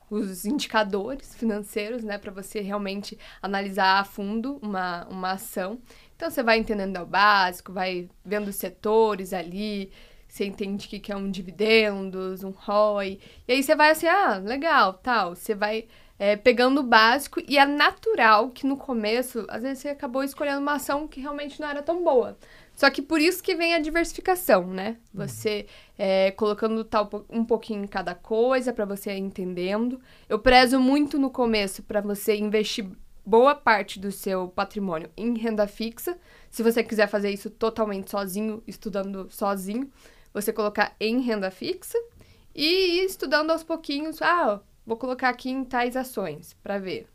[0.09, 5.81] os indicadores financeiros, né, para você realmente analisar a fundo uma, uma ação.
[6.15, 9.91] Então você vai entendendo o básico, vai vendo os setores ali,
[10.29, 14.07] você entende o que que é um dividendos, um ROI, e aí você vai assim,
[14.07, 15.87] ah, legal, tal, você vai
[16.19, 20.61] é, pegando o básico e é natural que no começo, às vezes você acabou escolhendo
[20.61, 22.37] uma ação que realmente não era tão boa.
[22.75, 24.99] Só que por isso que vem a diversificação, né?
[25.12, 25.67] Você
[25.99, 30.01] é, colocando tal um pouquinho em cada coisa para você ir entendendo.
[30.29, 32.87] Eu prezo muito no começo para você investir
[33.25, 36.19] boa parte do seu patrimônio em renda fixa.
[36.51, 39.91] Se você quiser fazer isso totalmente sozinho, estudando sozinho,
[40.35, 41.99] você colocar em renda fixa
[42.55, 44.21] e ir estudando aos pouquinhos.
[44.21, 47.09] Ah, vou colocar aqui em tais ações para ver.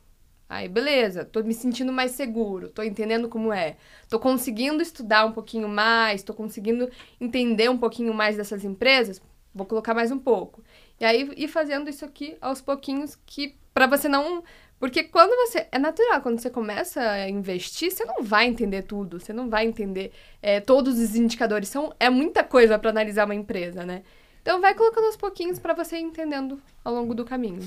[0.49, 3.78] Aí, beleza, tô me sentindo mais seguro, tô entendendo como é.
[4.09, 6.89] Tô conseguindo estudar um pouquinho mais, tô conseguindo
[7.22, 9.22] entender um pouquinho mais dessas empresas,
[9.55, 10.61] vou colocar mais um pouco.
[10.99, 14.43] E aí, ir fazendo isso aqui aos pouquinhos, que para você não
[14.80, 15.67] Porque quando você.
[15.72, 19.65] É natural, quando você começa a investir, você não vai entender tudo, você não vai
[19.65, 20.11] entender
[20.41, 21.69] é, todos os indicadores.
[21.69, 24.03] São, é muita coisa para analisar uma empresa, né?
[24.42, 27.60] Então vai colocando aos pouquinhos para você ir entendendo ao longo do caminho.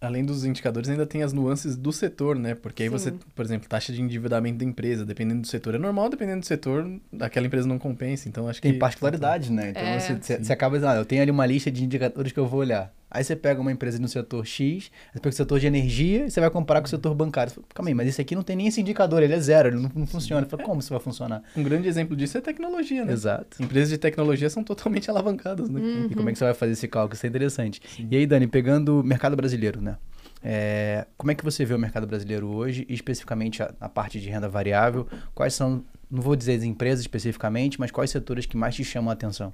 [0.00, 2.54] Além dos indicadores, ainda tem as nuances do setor, né?
[2.54, 3.18] Porque aí você, Sim.
[3.34, 6.88] por exemplo, taxa de endividamento da empresa, dependendo do setor é normal, dependendo do setor,
[7.20, 8.28] aquela empresa não compensa.
[8.28, 8.68] Então acho que.
[8.70, 9.70] Tem particularidades, né?
[9.70, 9.98] Então É.
[9.98, 12.46] você, você, você acaba dizendo, ah, eu tenho ali uma lista de indicadores que eu
[12.46, 12.94] vou olhar.
[13.10, 16.30] Aí você pega uma empresa no setor X, você pega o setor de energia e
[16.30, 17.50] você vai comparar com o setor bancário.
[17.50, 19.68] Você fala, Calma aí, mas esse aqui não tem nem esse indicador, ele é zero,
[19.68, 20.46] ele não, não funciona.
[20.46, 21.42] Fala, como isso vai funcionar?
[21.56, 23.12] Um grande exemplo disso é tecnologia, né?
[23.12, 23.62] Exato.
[23.62, 25.80] Empresas de tecnologia são totalmente alavancadas, né?
[26.10, 27.14] E como é que você vai fazer esse cálculo?
[27.14, 27.80] Isso é interessante.
[28.10, 29.96] E aí, Dani, pegando o mercado brasileiro, né?
[30.42, 34.28] É, como é que você vê o mercado brasileiro hoje, especificamente a, a parte de
[34.28, 35.06] renda variável?
[35.34, 39.10] Quais são, não vou dizer as empresas especificamente, mas quais setores que mais te chamam
[39.10, 39.52] a atenção?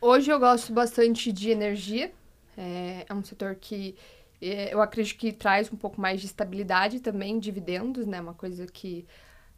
[0.00, 2.12] Hoje eu gosto bastante de energia.
[2.58, 3.94] É, é um setor que
[4.42, 8.20] é, eu acredito que traz um pouco mais de estabilidade também, dividendos, né?
[8.20, 9.06] Uma coisa que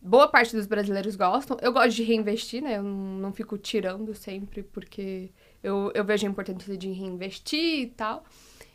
[0.00, 1.56] boa parte dos brasileiros gostam.
[1.62, 2.76] Eu gosto de reinvestir, né?
[2.76, 5.30] Eu não, fico tirando sempre, porque
[5.62, 8.24] eu, eu vejo a importância de reinvestir e tal.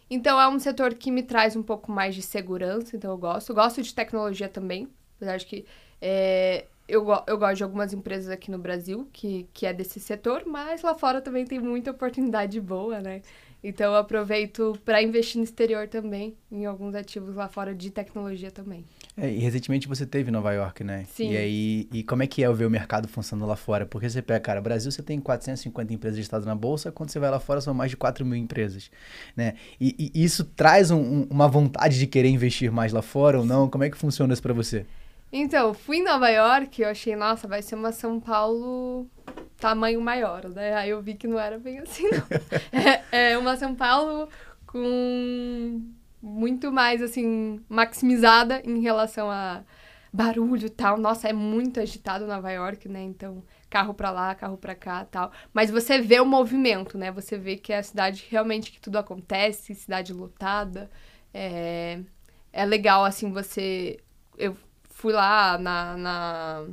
[0.10, 3.54] Então é um setor que me traz um pouco mais de segurança, então eu gosto.
[3.54, 5.66] Gosto de tecnologia também, apesar de que
[6.02, 10.44] é, eu, eu gosto de algumas empresas aqui no Brasil que, que é desse setor,
[10.46, 13.22] mas lá fora também tem muita oportunidade boa, né?
[13.68, 18.52] Então eu aproveito para investir no exterior também, em alguns ativos lá fora de tecnologia
[18.52, 18.86] também.
[19.18, 21.06] É, e recentemente você teve em Nova York, né?
[21.10, 21.32] Sim.
[21.32, 23.84] E aí, e como é que é ver o mercado funcionando lá fora?
[23.86, 27.32] Porque você pega, cara, Brasil você tem 450 empresas listadas na bolsa, quando você vai
[27.32, 28.92] lá fora são mais de 4 mil empresas,
[29.36, 29.56] né?
[29.82, 33.46] E, e isso traz um- um- uma vontade de querer investir mais lá fora ou
[33.46, 33.68] não?
[33.68, 34.86] Como é que funciona isso pra você?
[35.32, 39.10] Então, fui em Nova York, eu achei, nossa, vai ser uma São Paulo
[39.58, 40.76] tamanho maior, né?
[40.76, 42.26] Aí eu vi que não era bem assim, não.
[43.12, 44.30] É, é uma São Paulo
[44.68, 45.82] com
[46.22, 49.64] muito mais, assim, maximizada em relação a
[50.12, 50.98] barulho e tal.
[50.98, 53.02] Nossa, é muito agitado Nova York, né?
[53.04, 55.32] Então, carro pra lá, carro pra cá tal.
[55.54, 57.12] Mas você vê o movimento, né?
[57.12, 60.90] Você vê que é a cidade realmente que tudo acontece, cidade lotada.
[61.34, 62.00] É,
[62.54, 64.00] é legal, assim, você...
[64.38, 64.56] Eu
[64.96, 66.66] fui lá na, na-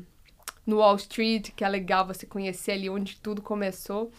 [0.65, 4.13] no Wall Street, que é legal você conhecer ali onde tudo começou.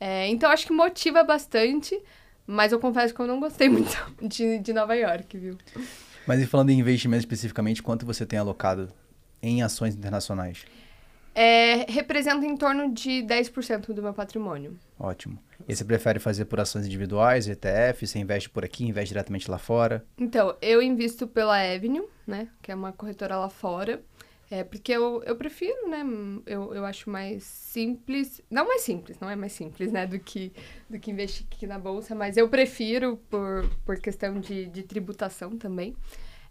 [0.00, 2.00] É, então, acho que motiva bastante,
[2.46, 5.58] mas eu confesso que eu não gostei muito de, de Nova York, viu?
[6.26, 8.88] Mas e falando em investimento especificamente, quanto você tem alocado
[9.42, 10.64] em ações internacionais?
[11.34, 14.78] É, representa em torno de 10% do meu patrimônio.
[14.98, 15.38] Ótimo.
[15.66, 18.06] E você prefere fazer por ações individuais, ETF?
[18.06, 20.04] Você investe por aqui, investe diretamente lá fora?
[20.18, 22.48] Então, eu invisto pela Avenue, né?
[22.60, 24.02] Que é uma corretora lá fora.
[24.50, 26.04] É, porque eu, eu prefiro, né?
[26.44, 28.42] Eu, eu acho mais simples.
[28.50, 30.06] Não mais simples, não é mais simples, né?
[30.06, 30.52] Do que,
[30.90, 35.56] do que investir aqui na bolsa, mas eu prefiro por, por questão de, de tributação
[35.56, 35.96] também.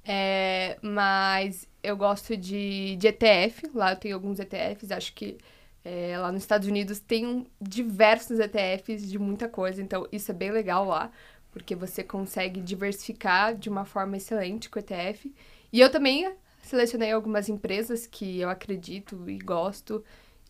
[0.04, 3.70] É, mas eu gosto de, de ETF.
[3.74, 4.92] Lá eu tenho alguns ETFs.
[4.92, 5.38] Acho que
[5.84, 9.82] é, lá nos Estados Unidos tem um- diversos ETFs de muita coisa.
[9.82, 11.12] Então, isso é bem legal lá.
[11.52, 15.34] Porque você consegue diversificar de uma forma excelente com ETF.
[15.72, 20.04] E eu também selecionei algumas empresas que eu acredito e gosto.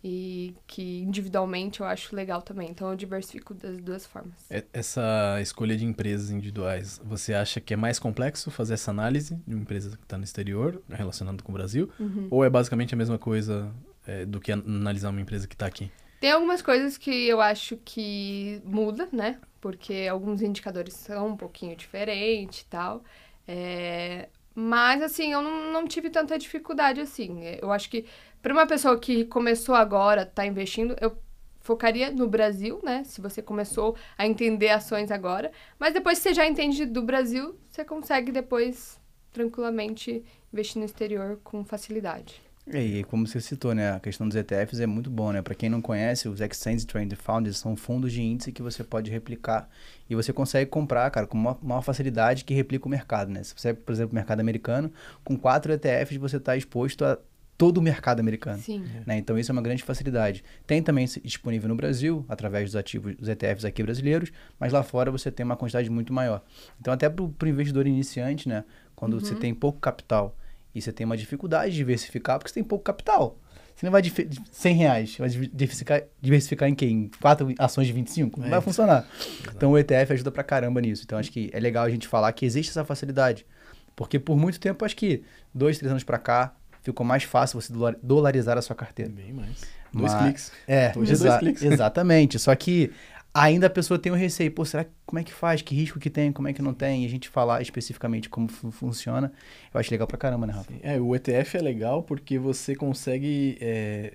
[0.04, 2.70] E que individualmente eu acho legal também.
[2.70, 4.34] Então, eu diversifico das duas formas.
[4.74, 9.54] Essa escolha de empresas individuais, você acha que é mais complexo fazer essa análise de
[9.54, 11.90] uma empresa que está no exterior, relacionando com o Brasil?
[12.32, 13.72] Ou é basicamente a mesma coisa
[14.08, 15.92] é, do que an- analisar uma empresa que está aqui?
[16.20, 19.40] Tem algumas coisas que eu acho que muda, né?
[19.60, 23.04] Porque alguns indicadores são um pouquinho diferentes e tal.
[23.48, 27.42] É, Mas, assim, eu não, não tive tanta dificuldade assim.
[27.62, 28.06] Eu acho que
[28.42, 31.18] para uma pessoa que começou agora, tá investindo, eu
[31.62, 33.04] focaria no Brasil, né?
[33.04, 35.52] Se você começou a entender ações agora.
[35.80, 39.00] Mas depois que você já entende do Brasil, você consegue depois
[39.32, 42.42] tranquilamente investir no exterior com facilidade.
[42.68, 45.42] E como você citou, né, a questão dos ETFs é muito bom, né?
[45.42, 49.10] Para quem não conhece, os Exchange Traded Funds são fundos de índice que você pode
[49.10, 49.68] replicar
[50.10, 53.44] e você consegue comprar, cara, com uma facilidade que replica o mercado, né?
[53.44, 54.92] Se você, por exemplo, mercado americano,
[55.24, 57.18] com quatro ETFs você está exposto a
[57.62, 58.58] todo o mercado americano.
[58.60, 58.84] Sim.
[59.06, 59.20] né?
[59.20, 60.44] Então isso é uma grande facilidade.
[60.66, 65.12] Tem também disponível no Brasil, através dos ativos, dos ETFs aqui brasileiros, mas lá fora
[65.12, 66.42] você tem uma quantidade muito maior.
[66.80, 68.64] Então até para o investidor iniciante, né?
[68.96, 70.36] Quando você tem pouco capital
[70.74, 73.38] e você tem uma dificuldade de diversificar, porque você tem pouco capital.
[73.76, 74.12] Você não vai de
[74.52, 76.88] 100 reais, vai diversificar, diversificar em quê?
[76.88, 78.40] Em quatro ações de 25?
[78.40, 78.50] Não É.
[78.50, 79.08] vai funcionar.
[79.56, 81.04] Então o ETF ajuda pra caramba nisso.
[81.06, 83.46] Então acho que é legal a gente falar que existe essa facilidade.
[83.96, 85.22] Porque por muito tempo, acho que
[85.54, 89.12] dois, três anos pra cá, ficou mais fácil você dolar- dolarizar a sua carteira.
[89.12, 89.62] Bem mais.
[89.94, 90.52] Dois Mas- cliques.
[90.68, 91.62] É, Hoje é dois exa- cliques.
[91.64, 92.40] exatamente.
[92.40, 92.92] Só que
[93.34, 94.52] ainda a pessoa tem um receio.
[94.52, 95.62] Pô, será que, como é que faz?
[95.62, 96.32] Que risco que tem?
[96.32, 97.04] Como é que não tem?
[97.04, 99.32] E a gente falar especificamente como fu- funciona,
[99.74, 100.72] eu acho legal pra caramba, né, Rafa?
[100.82, 104.14] É, o ETF é legal porque você consegue é,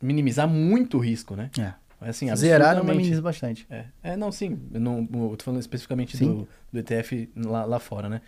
[0.00, 1.50] minimizar muito o risco, né?
[1.58, 1.72] É.
[1.98, 3.66] Assim, Zerar não minimiza bastante.
[3.70, 4.60] É, é, não, sim.
[4.72, 6.26] Eu, não, eu tô falando especificamente Sim.
[6.26, 8.20] do, do ETF lá, lá fora, né?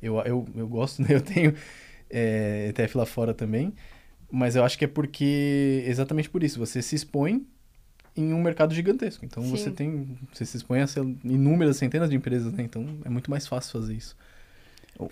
[0.00, 1.08] Eu, eu, eu gosto, né?
[1.10, 1.54] Eu tenho
[2.10, 3.72] é, ETF lá fora também.
[4.30, 7.46] Mas eu acho que é porque, exatamente por isso, você se expõe
[8.16, 9.24] em um mercado gigantesco.
[9.24, 9.50] Então Sim.
[9.50, 10.18] você tem.
[10.32, 10.86] Você se expõe a
[11.24, 12.62] inúmeras centenas de empresas, né?
[12.62, 14.16] Então é muito mais fácil fazer isso.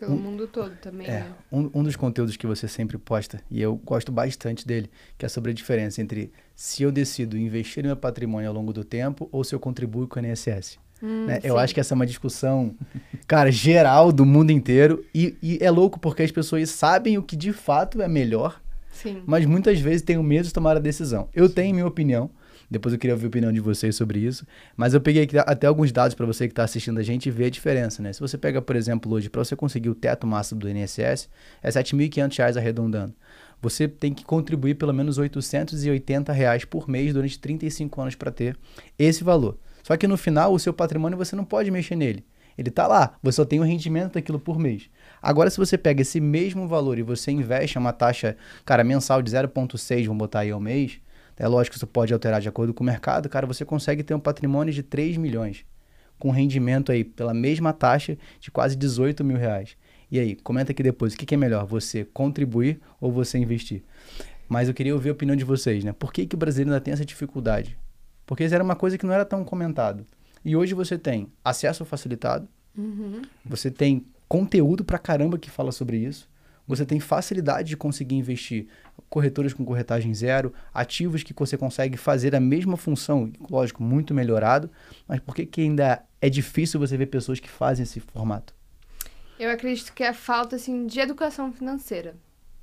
[0.00, 1.32] Pelo Um- mundo todo também, É, né?
[1.52, 5.28] um, um dos conteúdos que você sempre posta, e eu gosto bastante dele, que é
[5.28, 9.28] sobre a diferença entre se eu decido investir no meu patrimônio ao longo do tempo
[9.30, 10.76] ou se eu contribuo com o INSS.
[11.02, 11.40] Hum, né?
[11.42, 12.74] Eu acho que essa é uma discussão,
[13.26, 15.04] cara, geral do mundo inteiro.
[15.14, 19.22] E, e é louco porque as pessoas sabem o que de fato é melhor, Sim.
[19.26, 21.28] mas muitas vezes têm o medo de tomar a decisão.
[21.34, 22.30] Eu tenho minha opinião,
[22.70, 25.66] depois eu queria ouvir a opinião de vocês sobre isso, mas eu peguei aqui até
[25.66, 28.12] alguns dados para você que está assistindo a gente e ver a diferença, né?
[28.12, 31.28] Se você pega, por exemplo, hoje, para você conseguir o teto máximo do INSS,
[31.62, 33.14] é 7.500 reais arredondando.
[33.62, 38.56] Você tem que contribuir pelo menos 880 reais por mês durante 35 anos para ter
[38.98, 39.58] esse valor.
[39.86, 42.24] Só que no final, o seu patrimônio você não pode mexer nele.
[42.58, 44.90] Ele tá lá, você só tem o rendimento daquilo por mês.
[45.22, 49.30] Agora, se você pega esse mesmo valor e você investe uma taxa, cara, mensal de
[49.30, 50.98] 0,6, vamos botar aí ao mês,
[51.36, 54.12] é lógico que isso pode alterar de acordo com o mercado, cara, você consegue ter
[54.12, 55.64] um patrimônio de 3 milhões,
[56.18, 59.76] com rendimento aí pela mesma taxa de quase 18 mil reais.
[60.10, 63.84] E aí, comenta aqui depois, o que, que é melhor, você contribuir ou você investir?
[64.48, 65.92] Mas eu queria ouvir a opinião de vocês, né?
[65.92, 67.78] Por que, que o brasileiro ainda tem essa dificuldade?
[68.26, 70.04] Porque isso era uma coisa que não era tão comentado.
[70.44, 73.22] E hoje você tem acesso facilitado, Uhum.
[73.44, 76.28] você tem conteúdo pra caramba que fala sobre isso.
[76.68, 78.66] Você tem facilidade de conseguir investir
[79.08, 84.68] corretoras com corretagem zero, ativos que você consegue fazer a mesma função, lógico, muito melhorado.
[85.06, 88.52] Mas por que, que ainda é difícil você ver pessoas que fazem esse formato?
[89.38, 92.16] Eu acredito que é falta assim de educação financeira.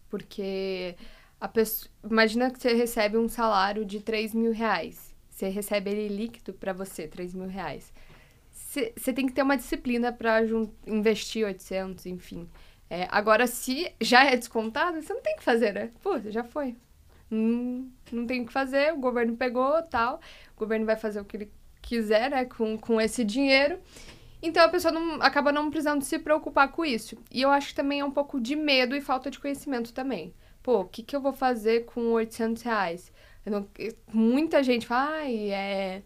[0.10, 0.96] Porque
[1.40, 1.90] a pessoa.
[2.10, 5.13] Imagina que você recebe um salário de 3 mil reais.
[5.34, 7.92] Você recebe ele líquido para você, 3 mil reais.
[8.52, 10.40] Você tem que ter uma disciplina para
[10.86, 12.48] investir 800, enfim.
[12.90, 15.92] É, agora, se já é descontado, você não tem que fazer, né?
[16.02, 16.76] Pô, já foi.
[17.30, 20.20] Não, não tem o que fazer, o governo pegou tal.
[20.56, 23.80] O governo vai fazer o que ele quiser, né, com, com esse dinheiro.
[24.42, 27.18] Então a pessoa não, acaba não precisando se preocupar com isso.
[27.32, 30.34] E eu acho que também é um pouco de medo e falta de conhecimento também.
[30.62, 33.12] Pô, o que, que eu vou fazer com 800 reais?
[33.46, 33.68] Não-
[34.14, 36.04] muita gente fala, ai, é,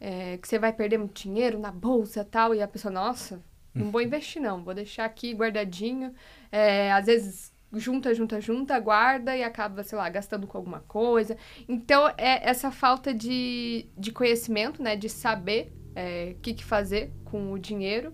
[0.00, 2.54] é, que você vai perder muito dinheiro na bolsa e tal.
[2.54, 3.40] E a pessoa, nossa,
[3.74, 6.14] não vou investir não, vou deixar aqui guardadinho.
[6.50, 11.36] É, às vezes junta, junta, junta, guarda e acaba, sei lá, gastando com alguma coisa.
[11.68, 14.96] Então, é essa falta de, de conhecimento, né?
[14.96, 18.12] De saber é, o que, que fazer com o dinheiro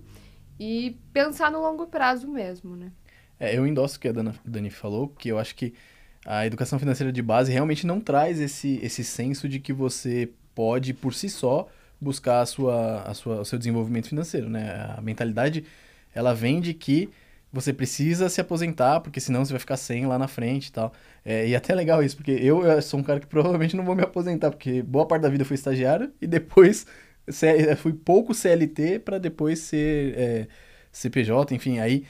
[0.58, 2.92] e pensar no longo prazo mesmo, né?
[3.38, 5.74] É, eu endosso o que a Dana- Dani falou, que eu acho que
[6.24, 10.94] a educação financeira de base realmente não traz esse, esse senso de que você pode,
[10.94, 11.68] por si só,
[12.00, 14.94] buscar a sua, a sua, o seu desenvolvimento financeiro, né?
[14.96, 15.64] A mentalidade,
[16.14, 17.08] ela vem de que
[17.52, 20.92] você precisa se aposentar, porque senão você vai ficar sem lá na frente e tal.
[21.24, 23.84] É, e é até legal isso, porque eu, eu sou um cara que provavelmente não
[23.84, 26.86] vou me aposentar, porque boa parte da vida eu fui estagiário e depois
[27.78, 30.48] fui pouco CLT para depois ser é,
[30.90, 32.04] CPJ, enfim, aí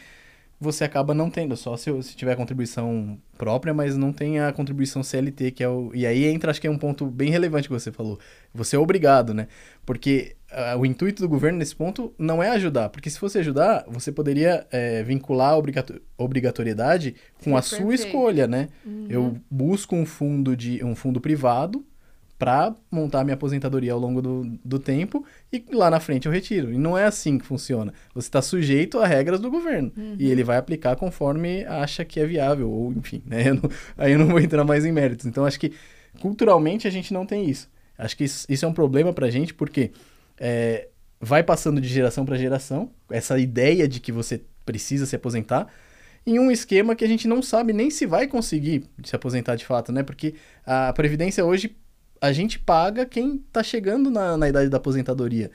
[0.63, 5.03] você acaba não tendo, só se, se tiver contribuição própria, mas não tem a contribuição
[5.03, 5.91] CLT, que é o.
[5.95, 8.19] E aí entra, acho que é um ponto bem relevante que você falou.
[8.55, 9.49] Você é obrigado, né?
[9.85, 13.85] Porque ah, o intuito do governo nesse ponto não é ajudar, porque se fosse ajudar,
[13.89, 18.07] você poderia eh, vincular a obrigato- obrigatoriedade com Sim, a sua perfeito.
[18.07, 18.69] escolha, né?
[19.09, 21.85] Eu busco um fundo de um fundo privado
[22.43, 26.72] para montar minha aposentadoria ao longo do, do tempo e lá na frente eu retiro.
[26.72, 27.95] E não é assim que funciona.
[28.12, 32.26] Você está sujeito a regras do governo e ele vai aplicar conforme acha que é
[32.26, 33.49] viável, ou enfim, né?
[33.49, 35.24] Eu não- aí eu não vou entrar mais em méritos.
[35.24, 35.72] Então acho que
[36.20, 37.70] culturalmente a gente não tem isso.
[37.97, 39.93] Acho que isso, isso é um problema pra gente porque
[40.36, 40.88] é,
[41.20, 45.68] vai passando de geração para geração essa ideia de que você precisa se aposentar
[46.26, 49.64] em um esquema que a gente não sabe nem se vai conseguir se aposentar de
[49.64, 50.03] fato, né?
[50.03, 50.34] Porque
[50.66, 51.76] a Previdência hoje
[52.23, 55.51] a gente paga quem tá chegando na, na idade da aposentadoria.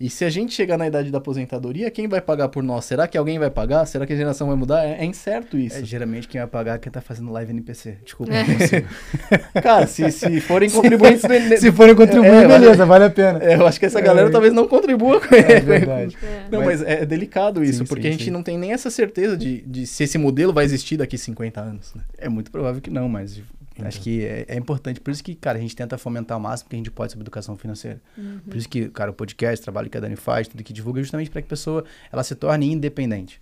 [0.00, 2.84] E se a gente chegar na idade da aposentadoria, quem vai pagar por nós?
[2.84, 3.86] Será que alguém vai pagar?
[3.86, 4.84] Será que a geração vai mudar?
[4.84, 5.78] É, é incerto isso.
[5.78, 7.98] É, geralmente quem vai pagar é quem tá fazendo live NPC.
[8.04, 8.88] Desculpa, não consigo.
[9.62, 13.38] Cara, se, se forem contribuintes do Se forem contribuir, É, beleza, vale a pena.
[13.40, 14.32] É, eu acho que essa galera É.
[14.32, 15.60] talvez não contribua com É ele.
[15.60, 16.16] verdade.
[16.22, 16.44] É.
[16.50, 18.30] Não, Mas- mas, é delicado isso, Sim, porque sim, a gente sim.
[18.30, 21.94] não tem nem essa certeza de, de se esse modelo vai existir daqui 50 anos,
[21.94, 22.02] né?
[22.18, 23.40] É muito provável que não, mas
[23.86, 25.00] Acho que é, é importante.
[25.00, 27.22] Por isso que, cara, a gente tenta fomentar o máximo que a gente pode sobre
[27.22, 28.00] educação financeira.
[28.44, 31.00] Por isso que, cara, o podcast, o trabalho que a Dani faz, tudo que divulga,
[31.00, 33.40] é justamente para que a pessoa ela se torne independente.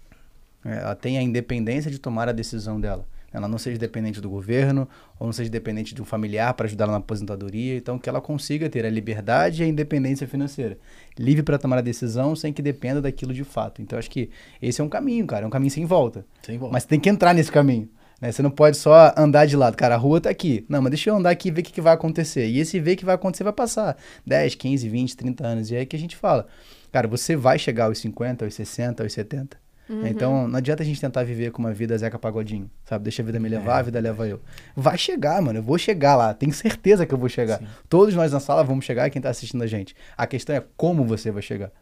[0.64, 3.06] É, Ela tenha a independência de tomar a decisão dela.
[3.30, 6.84] Ela não seja dependente do governo ou não seja dependente de um familiar para ajudar
[6.84, 7.76] ela na aposentadoria.
[7.76, 10.78] Então, que ela consiga ter a liberdade e a independência financeira.
[11.18, 13.82] Livre para tomar a decisão sem que dependa daquilo de fato.
[13.82, 14.30] Então, acho que
[14.62, 15.44] esse é um caminho, cara.
[15.44, 16.24] É um caminho sem volta.
[16.42, 16.72] Sem volta.
[16.72, 17.88] Mas tem que entrar nesse caminho.
[18.20, 18.32] Né?
[18.32, 19.76] Você não pode só andar de lado.
[19.76, 20.64] Cara, a rua tá aqui.
[20.68, 22.46] Não, mas deixa eu andar aqui e ver o que, que vai acontecer.
[22.46, 23.96] E esse ver o que vai acontecer vai passar
[24.26, 25.70] 10, 15, 20, 30 anos.
[25.70, 26.46] E é aí que a gente fala.
[26.92, 29.68] Cara, você vai chegar aos 50, aos 60, aos 70.
[30.06, 33.04] Então, não adianta a gente tentar viver com uma vida Zeca Pagodinho, sabe?
[33.04, 34.38] Deixa a vida me levar, a vida leva eu.
[34.76, 35.60] Vai chegar, mano.
[35.60, 36.34] Eu vou chegar lá.
[36.34, 37.60] Tenho certeza que eu vou chegar.
[37.88, 39.96] Todos nós na sala vamos chegar e quem tá assistindo a gente.
[40.16, 41.72] A questão é como você vai chegar.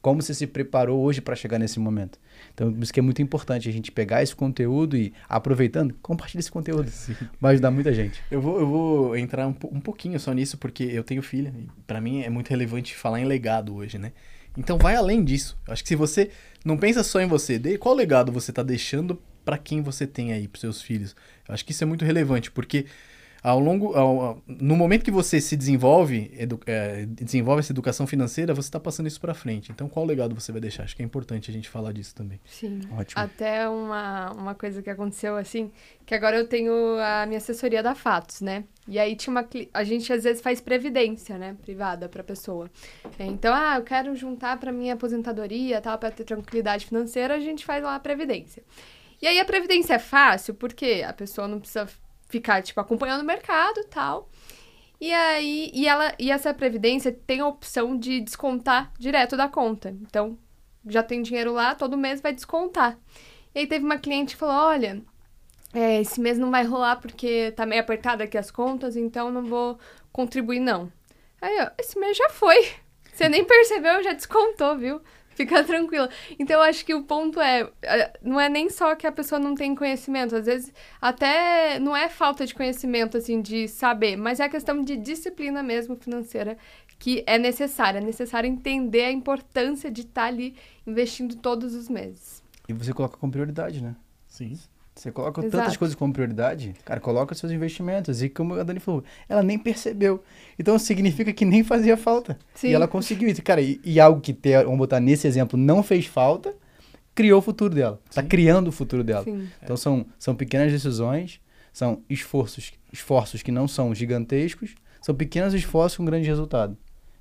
[0.00, 2.20] Como você se preparou hoje para chegar nesse momento.
[2.56, 6.40] Então, por isso que é muito importante a gente pegar esse conteúdo e, aproveitando, compartilhar
[6.40, 6.90] esse conteúdo.
[7.38, 8.22] Vai ajudar muita gente.
[8.30, 11.52] Eu vou, eu vou entrar um, um pouquinho só nisso, porque eu tenho filha.
[11.86, 14.12] Pra mim é muito relevante falar em legado hoje, né?
[14.56, 15.58] Então vai além disso.
[15.66, 16.30] Eu acho que se você
[16.64, 20.32] não pensa só em você, de qual legado você tá deixando pra quem você tem
[20.32, 21.14] aí, pros seus filhos.
[21.46, 22.86] Eu acho que isso é muito relevante, porque
[23.48, 28.52] ao longo, ao- no momento que você se desenvolve, edu- é, desenvolve essa educação financeira,
[28.52, 29.70] você tá passando isso pra frente.
[29.70, 30.82] Então qual legado você vai deixar?
[30.82, 32.40] Acho que é importante a gente falar disso também.
[32.44, 32.80] Sim.
[32.90, 33.22] Ótimo.
[33.22, 35.70] Até uma, uma coisa que aconteceu assim,
[36.04, 38.64] que agora eu tenho a minha assessoria da Fatos, né?
[38.88, 42.70] E aí tinha uma a gente às vezes faz previdência, né, privada para pessoa.
[43.18, 47.40] É, Então, ah, eu quero juntar para minha aposentadoria, tal, para ter tranquilidade financeira, a
[47.40, 48.62] gente faz lá a previdência.
[49.22, 51.86] E aí a previdência é fácil porque a pessoa não precisa
[52.28, 54.28] ficar tipo acompanhando o mercado, tal.
[55.00, 59.90] E aí, e ela e essa previdência tem a opção de descontar direto da conta.
[60.02, 60.38] Então,
[60.86, 62.98] já tem dinheiro lá, todo mês vai descontar.
[63.54, 65.02] E aí teve uma cliente que falou: olha,
[65.74, 69.44] é, esse mês não vai rolar porque tá meio apertado aqui as contas, então não
[69.44, 69.78] vou
[70.12, 70.90] contribuir, não.
[71.40, 72.56] Aí, ó, esse mês já foi.
[73.12, 75.00] Você nem percebeu, já descontou, viu?
[75.36, 76.08] Fica tranquila.
[76.38, 79.38] Então, eu acho que o ponto é, é, não é nem só que a pessoa
[79.38, 84.40] não tem conhecimento, às vezes até não é falta de conhecimento, assim, de saber, mas
[84.40, 86.56] é a questão de disciplina mesmo financeira
[86.98, 87.98] que é necessária.
[87.98, 90.56] É necessário entender a importância de estar ali
[90.86, 92.42] investindo todos os meses.
[92.66, 93.94] E você coloca como prioridade, né?
[94.26, 94.58] Sim.
[94.96, 95.58] Você coloca Exato.
[95.58, 98.22] tantas coisas como prioridade, cara, coloca seus investimentos.
[98.22, 100.24] E como a Dani falou, ela nem percebeu.
[100.58, 102.38] Então significa que nem fazia falta.
[102.54, 102.68] Sim.
[102.68, 103.42] E ela conseguiu isso.
[103.42, 106.54] Cara, e, e algo que, ter, vamos botar nesse exemplo, não fez falta,
[107.14, 108.00] criou o futuro dela.
[108.10, 109.22] Tá criando o futuro dela.
[109.22, 109.46] Sim.
[109.62, 111.40] Então são, são pequenas decisões,
[111.74, 116.74] são esforços, esforços que não são gigantescos, são pequenos esforços com grande resultado.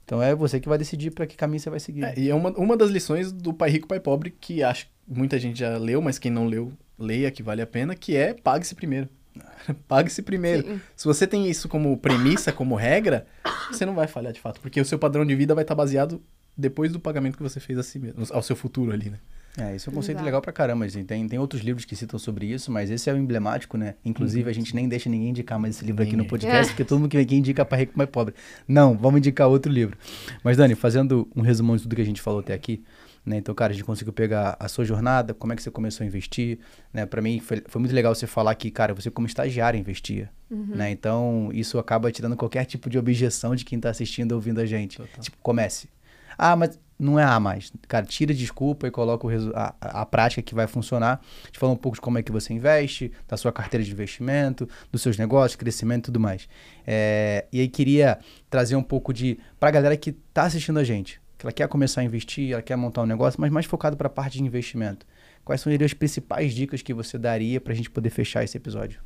[0.06, 2.06] Então é você que vai decidir para que caminho você vai seguir.
[2.06, 4.92] É, e é uma, uma das lições do Pai Rico, Pai Pobre, que acho que
[5.06, 8.34] muita gente já leu, mas quem não leu, leia, que vale a pena, que é
[8.34, 9.10] pague-se primeiro.
[9.88, 10.64] pague-se primeiro.
[10.64, 10.82] Sim.
[10.96, 13.26] Se você tem isso como premissa, como regra,
[13.72, 16.22] você não vai falhar de fato, porque o seu padrão de vida vai estar baseado
[16.58, 19.20] depois do pagamento que você fez a si mesmo, ao seu futuro ali, né?
[19.58, 20.26] É, esse é um conceito Exato.
[20.26, 20.86] legal pra caramba.
[20.86, 21.04] Assim.
[21.06, 23.96] Tem, tem outros livros que citam sobre isso, mas esse é o emblemático, né?
[24.04, 27.00] Inclusive, a gente nem deixa ninguém indicar mais esse livro aqui no podcast, porque todo
[27.00, 28.34] mundo que vem aqui indica para rico mais pobre.
[28.68, 29.98] Não, vamos indicar outro livro.
[30.44, 32.84] Mas, Dani, fazendo um resumão de tudo que a gente falou até aqui,
[33.26, 33.38] né?
[33.38, 36.08] Então, cara, a gente conseguiu pegar a sua jornada, como é que você começou a
[36.08, 36.60] investir,
[36.94, 37.06] né?
[37.06, 40.92] Para mim, foi, foi muito legal você falar que, cara, você como estagiário investia, né?
[40.92, 44.66] Então, isso acaba tirando qualquer tipo de objeção de quem tá assistindo ou ouvindo a
[44.66, 44.98] gente.
[44.98, 45.24] Total.
[45.24, 45.90] Tipo, comece.
[46.38, 47.72] Ah, mas não é A mais.
[47.88, 51.22] Cara, tira desculpa e coloca o resu- a, a, a prática que vai funcionar.
[51.44, 53.92] A gente falou um pouco de como é que você investe, da sua carteira de
[53.92, 56.48] investimento, dos seus negócios, crescimento e tudo mais.
[56.86, 58.20] É, e aí queria
[58.50, 59.40] trazer um pouco de.
[59.60, 61.20] pra galera que tá assistindo a gente,
[61.54, 64.08] que ela quer começar a investir, ela quer montar um negócio, mas mais focado para
[64.08, 65.06] a parte de investimento.
[65.44, 69.00] Quais seriam as principais dicas que você daria pra gente poder fechar esse episódio?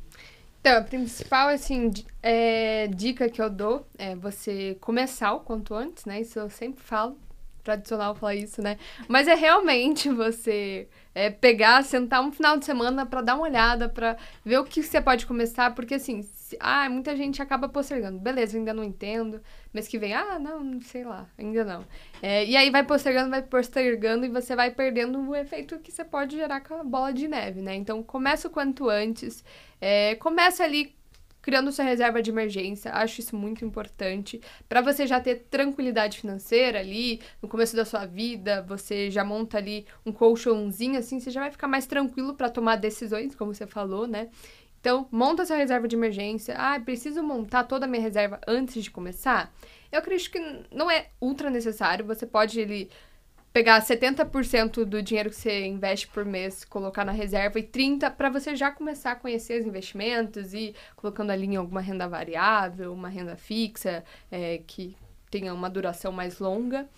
[0.60, 1.90] Então, a principal, assim,
[2.22, 6.20] é, dica que eu dou é você começar o quanto antes, né?
[6.20, 7.16] Isso eu sempre falo,
[7.62, 8.78] tradicional falar isso, né?
[9.08, 13.88] Mas é realmente você é, pegar, sentar um final de semana pra dar uma olhada,
[13.88, 18.18] pra ver o que você pode começar, porque assim, se- ah, muita gente acaba postergando.
[18.18, 19.40] Beleza, ainda não entendo.
[19.72, 21.84] Mês que vem, ah, não, não sei lá, ainda não.
[22.22, 26.04] É, e aí vai postergando, vai postergando e você vai perdendo o efeito que você
[26.04, 27.74] pode gerar com a bola de neve, né?
[27.74, 29.44] Então começa o quanto antes.
[29.80, 30.94] É, começa ali
[31.42, 32.92] criando sua reserva de emergência.
[32.92, 38.06] Acho isso muito importante para você já ter tranquilidade financeira ali no começo da sua
[38.06, 38.62] vida.
[38.68, 42.76] Você já monta ali um colchãozinho assim, você já vai ficar mais tranquilo para tomar
[42.76, 44.28] decisões, como você falou, né?
[44.80, 46.54] Então, monta sua reserva de emergência.
[46.56, 49.52] Ah, preciso montar toda a minha reserva antes de começar?
[49.92, 50.40] Eu acredito que
[50.74, 52.06] não é ultra necessário.
[52.06, 52.88] Você pode ele
[53.52, 58.30] pegar 70% do dinheiro que você investe por mês, colocar na reserva e 30% para
[58.30, 63.08] você já começar a conhecer os investimentos e colocando ali em alguma renda variável, uma
[63.08, 64.96] renda fixa, é, que
[65.30, 66.88] tenha uma duração mais longa.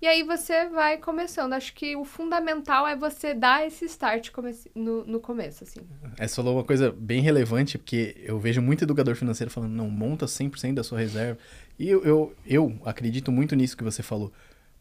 [0.00, 1.52] E aí você vai começando.
[1.52, 4.30] Acho que o fundamental é você dar esse start
[4.74, 5.80] no, no começo, assim.
[6.18, 10.26] Essa falou uma coisa bem relevante, porque eu vejo muito educador financeiro falando, não, monta
[10.26, 11.38] 100% da sua reserva.
[11.78, 14.32] E eu, eu, eu acredito muito nisso que você falou.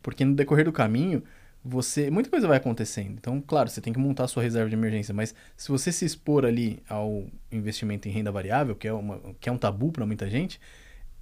[0.02, 1.24] Porque no decorrer do caminho,
[1.64, 3.14] você muita coisa vai acontecendo.
[3.14, 6.06] Então, claro, você tem que montar a sua reserva de emergência, mas se você se
[6.06, 10.06] expor ali ao investimento em renda variável, que é, uma, que é um tabu para
[10.06, 10.60] muita gente,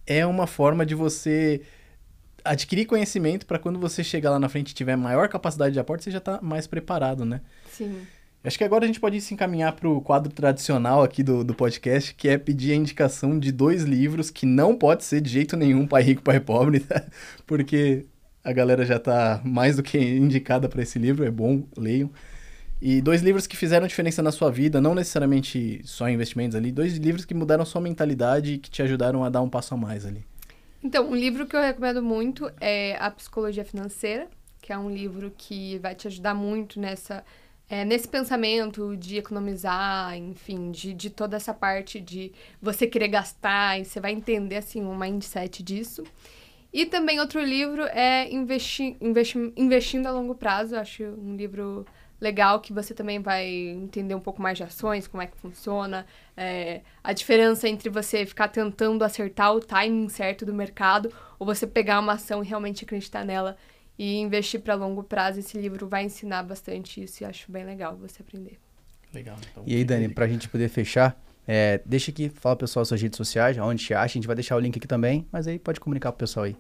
[0.06, 1.62] é uma forma de você
[2.44, 6.06] adquirir conhecimento para quando você chegar lá na frente e tiver maior capacidade de aporte,
[6.06, 7.42] você já está mais preparado, né?
[7.70, 8.02] Sim.
[8.42, 11.54] Acho que agora a gente pode se encaminhar para o quadro tradicional aqui do, do
[11.54, 15.58] podcast, que é pedir a indicação de dois livros que não pode ser de jeito
[15.58, 17.06] nenhum Pai Rico, Pai Pobre, tá?
[17.46, 18.06] porque
[18.44, 22.10] a galera já está mais do que indicada para esse livro, é bom, leiam.
[22.82, 26.96] E dois livros que fizeram diferença na sua vida, não necessariamente só investimentos ali, dois
[26.96, 30.06] livros que mudaram sua mentalidade e que te ajudaram a dar um passo a mais
[30.06, 30.26] ali.
[30.82, 34.30] Então, um livro que eu recomendo muito é A Psicologia Financeira,
[34.62, 37.24] que é um livro que vai te ajudar muito nessa
[37.70, 43.80] é, nesse pensamento de economizar, enfim, de, de toda essa parte de você querer gastar,
[43.80, 46.04] e você vai entender, assim, o mindset disso.
[46.72, 50.76] E também outro livro é Investi Investi Investindo a Longo Prazo.
[50.76, 51.86] Acho um livro
[52.22, 56.06] legal que você também vai entender um pouco mais de ações, como é que funciona,
[56.36, 61.66] é, a diferença entre você ficar tentando acertar o timing certo do mercado ou você
[61.66, 63.58] pegar uma ação e realmente acreditar nela
[63.98, 65.40] e investir para longo prazo.
[65.40, 68.60] Esse livro vai ensinar bastante isso e acho bem legal você aprender.
[69.14, 69.38] Legal.
[69.52, 71.20] Então, e aí, Dani, para a gente poder fechar,
[71.52, 74.56] é, deixa aqui, fala pessoal suas redes sociais, onde te acha, a gente vai deixar
[74.56, 76.56] o link aqui também, mas aí pode comunicar pro pessoal aí.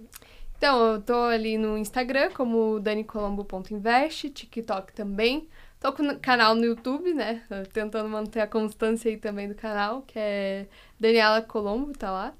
[0.58, 5.48] Então, eu tô ali no Instagram como danicolombo.invest, TikTok também.
[5.80, 7.44] Tô com o canal no YouTube, né?
[7.72, 10.66] Tentando manter a constância aí também do canal, que é
[11.00, 12.34] Daniela Colombo, tá lá.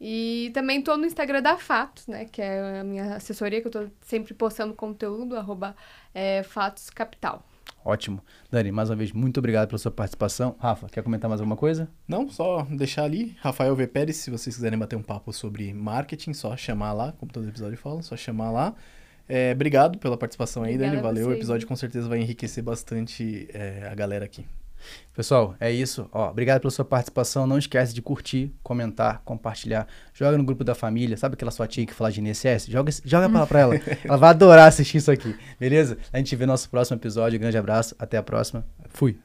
[0.00, 2.24] E também tô no Instagram da Fatos, né?
[2.24, 5.76] Que é a minha assessoria, que eu tô sempre postando conteúdo, arroba
[6.12, 7.46] é, Fatos Capital.
[7.84, 8.20] Ótimo.
[8.50, 10.56] Dani, mais uma vez, muito obrigado pela sua participação.
[10.58, 11.88] Rafa, quer comentar mais alguma coisa?
[12.08, 13.36] Não, só deixar ali.
[13.40, 13.86] Rafael V.
[13.86, 17.76] Pérez, se vocês quiserem bater um papo sobre marketing, só chamar lá, como todo episódio
[17.76, 18.74] fala, só chamar lá.
[19.28, 21.02] É, obrigado pela participação aí, Obrigada Dani.
[21.02, 21.28] Valeu.
[21.28, 24.46] O episódio com certeza vai enriquecer bastante é, a galera aqui.
[25.14, 26.08] Pessoal, é isso.
[26.12, 27.46] Ó, obrigado pela sua participação.
[27.46, 29.86] Não esquece de curtir, comentar, compartilhar.
[30.12, 31.16] Joga no grupo da família.
[31.16, 32.66] Sabe aquela sua tia que fala de INSS?
[32.66, 33.74] Joga, joga pra, pra ela.
[34.04, 35.36] ela vai adorar assistir isso aqui.
[35.58, 35.98] Beleza?
[36.12, 37.38] A gente vê no nosso próximo episódio.
[37.38, 37.94] Grande abraço.
[37.98, 38.66] Até a próxima.
[38.88, 39.18] Fui.